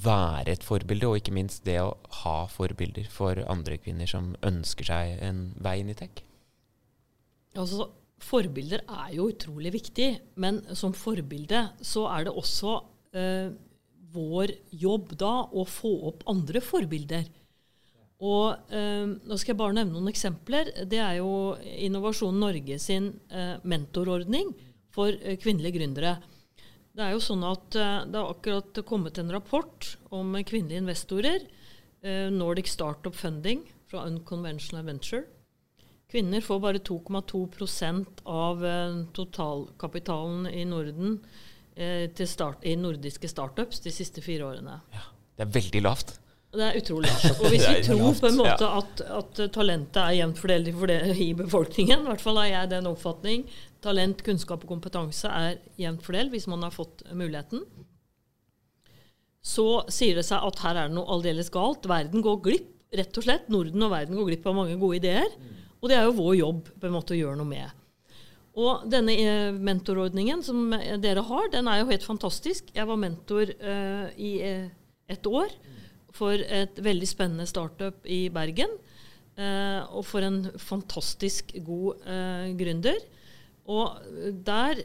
være 0.03 0.53
et 0.53 0.65
forbilde, 0.65 1.09
og 1.09 1.17
ikke 1.17 1.33
minst 1.33 1.63
det 1.65 1.79
å 1.81 1.95
ha 2.21 2.35
forbilder 2.51 3.07
for 3.09 3.39
andre 3.49 3.79
kvinner 3.81 4.09
som 4.09 4.35
ønsker 4.45 4.89
seg 4.91 5.17
en 5.25 5.47
vei 5.63 5.79
inn 5.81 5.91
i 5.93 5.97
tech? 5.97 6.21
Altså, 7.57 7.89
forbilder 8.23 8.85
er 8.85 9.13
jo 9.17 9.29
utrolig 9.33 9.73
viktig, 9.73 10.09
men 10.41 10.61
som 10.77 10.93
forbilde 10.97 11.67
så 11.81 12.07
er 12.13 12.27
det 12.27 12.35
også 12.37 12.75
eh, 13.17 13.53
vår 14.13 14.53
jobb 14.83 15.15
da 15.19 15.33
å 15.49 15.65
få 15.65 15.93
opp 16.11 16.27
andre 16.29 16.61
forbilder. 16.63 17.25
Og 18.23 18.71
eh, 18.71 19.03
Nå 19.03 19.37
skal 19.39 19.53
jeg 19.53 19.59
bare 19.59 19.75
nevne 19.75 19.97
noen 19.97 20.11
eksempler. 20.13 20.69
Det 20.87 21.01
er 21.01 21.17
jo 21.19 21.55
Innovasjon 21.59 22.37
Norge 22.39 22.77
sin 22.79 23.11
eh, 23.33 23.57
mentorordning 23.67 24.53
for 24.93 25.11
eh, 25.11 25.39
kvinnelige 25.41 25.79
gründere. 25.79 26.15
Det 26.93 27.01
er 27.01 27.15
jo 27.15 27.21
sånn 27.25 27.41
at 27.47 27.73
uh, 27.73 28.03
det 28.05 28.19
har 28.19 28.29
akkurat 28.29 28.79
kommet 28.85 29.17
en 29.17 29.31
rapport 29.33 29.87
om 30.13 30.35
kvinnelige 30.45 30.83
investorer. 30.83 31.45
Uh, 32.05 32.29
Nordic 32.29 32.69
Startup 32.69 33.15
Funding 33.17 33.63
fra 33.89 34.03
Unconventional 34.05 34.85
Venture. 34.85 35.23
Kvinner 36.13 36.43
får 36.45 36.59
bare 36.61 36.83
2,2% 36.85 38.21
av 38.29 38.61
uh, 38.61 38.99
totalkapitalen 39.17 40.45
i 40.51 40.67
Norden 40.69 41.17
start, 41.73 42.61
i 42.69 42.75
nordiske 42.77 43.25
startups 43.25 43.79
de 43.81 43.89
siste 43.89 44.21
fire 44.21 44.45
årene. 44.45 44.75
Ja, 44.93 45.07
det 45.33 45.47
er 45.47 45.53
veldig 45.55 45.79
lavt. 45.81 46.11
Det 46.53 46.61
er 46.61 46.75
utrolig. 46.77 47.09
Og 47.41 47.47
hvis 47.49 47.63
vi 47.65 47.79
tror 47.87 48.11
på 48.19 48.29
en 48.29 48.35
måte 48.37 48.67
at, 48.67 48.99
at 49.09 49.39
talentet 49.55 49.97
er 50.03 50.17
jevnt 50.19 50.37
fordelt 50.37 50.69
i 51.17 51.31
befolkningen, 51.37 52.03
i 52.03 52.11
hvert 52.11 52.21
fall 52.21 52.37
har 52.37 52.49
jeg 52.51 52.71
den 52.75 52.89
oppfatning, 52.91 53.47
talent, 53.81 54.21
kunnskap 54.25 54.61
og 54.61 54.75
kompetanse 54.75 55.31
er 55.33 55.57
jevnt 55.81 56.05
fordelt 56.05 56.29
hvis 56.33 56.45
man 56.51 56.61
har 56.65 56.75
fått 56.75 57.01
muligheten, 57.09 57.65
så 59.43 59.67
sier 59.91 60.21
det 60.21 60.27
seg 60.27 60.45
at 60.45 60.61
her 60.63 60.77
er 60.77 60.91
det 60.91 60.95
noe 60.95 61.09
aldeles 61.17 61.49
galt. 61.51 61.89
Verden 61.89 62.23
går 62.23 62.37
glipp, 62.45 62.69
rett 62.95 63.17
og 63.17 63.25
slett. 63.25 63.49
Norden 63.51 63.83
og 63.83 63.91
verden 63.91 64.15
går 64.15 64.29
glipp 64.29 64.45
av 64.47 64.55
mange 64.61 64.77
gode 64.79 65.01
ideer. 65.01 65.33
Og 65.81 65.89
det 65.91 65.97
er 65.97 66.05
jo 66.05 66.19
vår 66.21 66.35
jobb 66.37 66.69
på 66.79 66.87
en 66.87 66.93
måte 66.93 67.15
å 67.15 67.17
gjøre 67.17 67.41
noe 67.41 67.49
med. 67.49 67.81
Og 68.53 68.85
denne 68.87 69.17
eh, 69.17 69.49
mentorordningen 69.57 70.45
som 70.45 70.69
dere 71.01 71.25
har, 71.27 71.49
den 71.51 71.67
er 71.67 71.81
jo 71.81 71.89
helt 71.89 72.05
fantastisk. 72.05 72.69
Jeg 72.77 72.87
var 72.87 73.01
mentor 73.01 73.49
uh, 73.49 74.07
i 74.15 74.35
uh, 74.45 74.69
et 75.11 75.27
år 75.27 75.51
for 76.13 76.37
et 76.37 76.77
veldig 76.83 77.09
spennende 77.09 77.47
startup 77.49 78.05
i 78.05 78.27
Bergen. 78.33 78.77
Uh, 79.33 79.81
og 79.97 80.03
for 80.05 80.21
en 80.21 80.43
fantastisk 80.61 81.55
god 81.65 82.03
uh, 82.05 82.49
gründer. 82.57 82.99
Og 83.65 83.97
der 84.45 84.83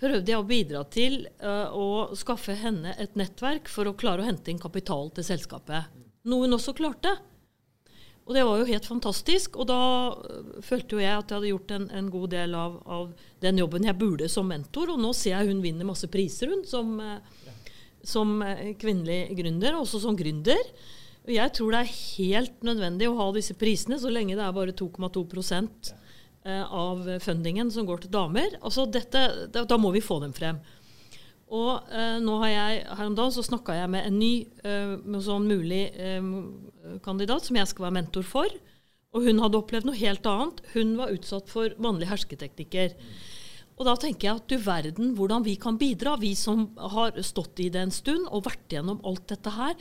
prøvde 0.00 0.30
jeg 0.30 0.38
å 0.38 0.46
bidra 0.46 0.84
til 0.92 1.24
uh, 1.42 1.72
å 1.74 1.88
skaffe 2.16 2.54
henne 2.56 2.94
et 3.02 3.18
nettverk 3.18 3.68
for 3.68 3.90
å 3.90 3.96
klare 3.98 4.22
å 4.22 4.28
hente 4.28 4.52
inn 4.52 4.62
kapital 4.62 5.10
til 5.16 5.26
selskapet. 5.26 5.90
Noe 6.30 6.46
hun 6.46 6.56
også 6.56 6.76
klarte. 6.78 7.16
Og 8.28 8.36
det 8.36 8.44
var 8.46 8.60
jo 8.60 8.68
helt 8.68 8.86
fantastisk. 8.86 9.58
Og 9.58 9.66
da 9.66 9.80
følte 10.62 10.94
jo 10.94 11.02
jeg 11.02 11.16
at 11.16 11.32
jeg 11.32 11.40
hadde 11.40 11.50
gjort 11.50 11.74
en, 11.74 11.88
en 11.98 12.10
god 12.14 12.30
del 12.36 12.54
av, 12.54 12.76
av, 12.86 13.08
den 13.42 13.58
jobben 13.58 13.88
jeg 13.88 13.98
burde 13.98 14.28
som 14.30 14.46
mentor. 14.46 14.92
Og 14.94 15.02
nå 15.02 15.10
ser 15.18 15.34
jeg 15.34 15.50
hun 15.50 15.64
vinner 15.64 15.88
masse 15.88 16.06
priser, 16.12 16.52
hun, 16.54 16.62
som, 16.68 16.94
som 18.06 18.40
eh, 18.42 18.72
kvinnelig 18.80 19.36
gründer, 19.38 19.78
også 19.78 20.02
som 20.02 20.18
gründer. 20.18 20.60
Jeg 21.30 21.52
tror 21.54 21.74
det 21.74 21.82
er 21.84 21.96
helt 22.16 22.64
nødvendig 22.66 23.08
å 23.10 23.16
ha 23.18 23.28
disse 23.36 23.54
prisene 23.58 23.98
så 24.00 24.10
lenge 24.10 24.38
det 24.38 24.44
er 24.44 24.56
bare 24.56 24.74
2,2 24.76 25.24
eh, 26.44 26.64
av 26.64 27.08
fundingen 27.22 27.70
som 27.70 27.86
går 27.88 28.04
til 28.04 28.14
damer. 28.14 28.56
Altså 28.62 28.86
dette, 28.88 29.26
da 29.52 29.80
må 29.80 29.92
vi 29.94 30.04
få 30.04 30.20
dem 30.24 30.34
frem. 30.36 30.60
Og 31.50 31.90
eh, 31.90 32.16
nå 32.22 32.36
har 32.44 32.52
jeg, 32.52 32.82
Her 32.94 33.08
om 33.10 33.16
dagen 33.18 33.34
så 33.34 33.42
snakka 33.42 33.74
jeg 33.74 33.90
med 33.90 34.06
en 34.06 34.18
ny 34.20 34.34
eh, 34.62 35.22
sånn 35.26 35.48
mulig 35.50 35.88
eh, 35.98 36.32
kandidat 37.02 37.46
som 37.46 37.58
jeg 37.58 37.70
skal 37.70 37.88
være 37.88 37.98
mentor 37.98 38.26
for. 38.26 38.60
Og 39.10 39.26
hun 39.26 39.42
hadde 39.42 39.58
opplevd 39.58 39.88
noe 39.88 39.98
helt 39.98 40.26
annet. 40.30 40.62
Hun 40.76 40.94
var 41.00 41.10
utsatt 41.10 41.50
for 41.50 41.74
mannlige 41.82 42.12
hersketeknikker. 42.12 42.94
Mm. 42.94 43.29
Og 43.80 43.86
da 43.88 43.94
tenker 43.96 44.28
jeg 44.28 44.36
at 44.36 44.50
du 44.52 44.58
verden 44.60 45.14
hvordan 45.16 45.44
vi 45.46 45.54
kan 45.60 45.78
bidra, 45.80 46.18
vi 46.20 46.34
som 46.36 46.66
har 46.76 47.16
stått 47.24 47.62
i 47.64 47.70
det 47.72 47.80
en 47.80 47.94
stund 47.94 48.26
og 48.28 48.44
vært 48.44 48.74
gjennom 48.76 49.00
alt 49.08 49.24
dette 49.32 49.52
her. 49.54 49.72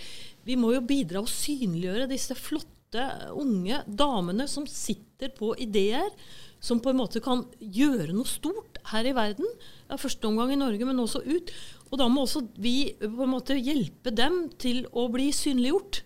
Vi 0.47 0.55
må 0.55 0.71
jo 0.71 0.85
bidra 0.87 1.19
og 1.19 1.31
synliggjøre 1.31 2.07
disse 2.07 2.37
flotte, 2.39 3.03
unge 3.35 3.83
damene 3.85 4.47
som 4.49 4.63
sitter 4.65 5.33
på 5.35 5.51
ideer, 5.61 6.07
som 6.63 6.79
på 6.79 6.93
en 6.93 6.99
måte 7.01 7.19
kan 7.23 7.43
gjøre 7.59 8.15
noe 8.15 8.27
stort 8.27 8.79
her 8.93 9.05
i 9.05 9.13
verden. 9.15 9.51
Er 9.91 9.99
første 9.99 10.31
omgang 10.31 10.55
i 10.55 10.59
Norge, 10.59 10.87
men 10.87 11.03
også 11.03 11.21
ut. 11.27 11.51
Og 11.91 11.99
da 11.99 12.07
må 12.07 12.23
også 12.23 12.45
vi 12.55 12.93
på 13.03 13.25
en 13.25 13.33
måte 13.35 13.59
hjelpe 13.59 14.15
dem 14.15 14.45
til 14.63 14.85
å 14.95 15.09
bli 15.11 15.27
synliggjort. 15.35 16.05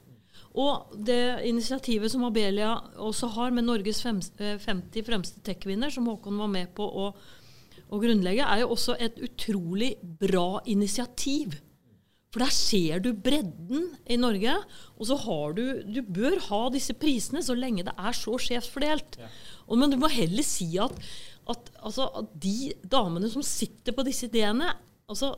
Og 0.57 0.97
det 0.97 1.45
initiativet 1.49 2.11
som 2.13 2.25
Abelia 2.25 2.73
også 3.01 3.29
har 3.37 3.53
med 3.53 3.65
Norges 3.69 4.01
50 4.05 4.43
eh, 4.43 5.05
fremste 5.05 5.41
tech-kvinner, 5.45 5.93
som 5.93 6.09
Håkon 6.09 6.41
var 6.41 6.51
med 6.51 6.73
på 6.77 6.85
å 6.85 7.07
å 7.93 8.01
grunnlegge, 8.01 8.45
er 8.45 8.63
jo 8.63 8.73
også 8.73 8.97
et 9.01 9.19
utrolig 9.23 9.93
bra 10.01 10.61
initiativ. 10.69 11.59
For 12.33 12.41
der 12.41 12.53
ser 12.53 13.03
du 13.03 13.11
bredden 13.13 13.91
i 14.09 14.17
Norge. 14.17 14.55
Og 14.97 15.05
så 15.05 15.19
har 15.21 15.53
du 15.53 15.63
Du 15.85 16.01
bør 16.01 16.39
ha 16.49 16.63
disse 16.73 16.95
prisene 16.97 17.43
så 17.45 17.53
lenge 17.53 17.85
det 17.85 17.93
er 17.93 18.17
så 18.17 18.39
skjevt 18.41 18.71
fordelt. 18.73 19.19
Ja. 19.21 19.29
Og, 19.67 19.77
men 19.77 19.93
du 19.93 19.99
må 20.01 20.09
heller 20.09 20.45
si 20.45 20.71
at, 20.81 20.97
at, 21.49 21.69
altså, 21.77 22.09
at, 22.09 22.33
de 22.33 22.73
damene 22.89 23.29
som 23.29 23.45
sitter 23.45 23.93
på 23.93 24.05
disse 24.07 24.25
ideene 24.31 24.71
altså, 25.05 25.35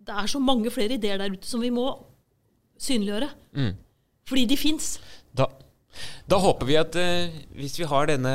Det 0.00 0.16
er 0.16 0.32
så 0.32 0.40
mange 0.40 0.72
flere 0.72 0.96
ideer 0.96 1.20
der 1.20 1.36
ute 1.36 1.46
som 1.46 1.60
vi 1.60 1.72
må 1.74 1.90
synliggjøre. 2.80 3.28
Mm. 3.52 3.74
Fordi 4.24 4.46
de 4.48 4.56
fins. 4.56 4.94
Da 5.36 5.50
da 6.30 6.38
håper 6.38 6.68
vi 6.68 6.76
at 6.78 6.96
eh, 6.98 7.32
hvis 7.58 7.74
vi 7.80 7.88
har 7.90 8.06
denne 8.10 8.32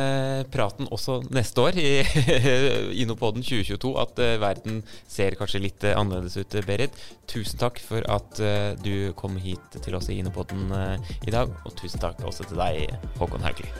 praten 0.52 0.89
også 0.91 1.22
neste 1.34 1.63
år, 1.63 1.80
i 1.80 2.04
Innopoden 3.04 3.46
2022, 3.46 3.94
at 4.02 4.20
eh, 4.24 4.36
verden 4.41 4.82
ser 5.08 5.38
kanskje 5.39 5.63
litt 5.63 5.86
eh, 5.88 5.96
annerledes 5.98 6.38
ut, 6.38 6.58
Berit. 6.68 6.98
Tusen 7.32 7.62
takk 7.62 7.80
for 7.84 8.06
at 8.12 8.41
eh, 8.44 8.74
du 8.84 9.13
kom 9.20 9.39
hit 9.41 9.80
til 9.80 9.96
oss 9.98 10.12
i 10.12 10.20
Innopoden 10.20 10.68
eh, 10.76 11.13
i 11.26 11.36
dag. 11.36 11.54
Og 11.63 11.78
tusen 11.80 12.04
takk 12.04 12.20
også 12.28 12.50
til 12.50 12.60
deg, 12.60 12.91
Håkon 13.22 13.46
Haugli. 13.46 13.72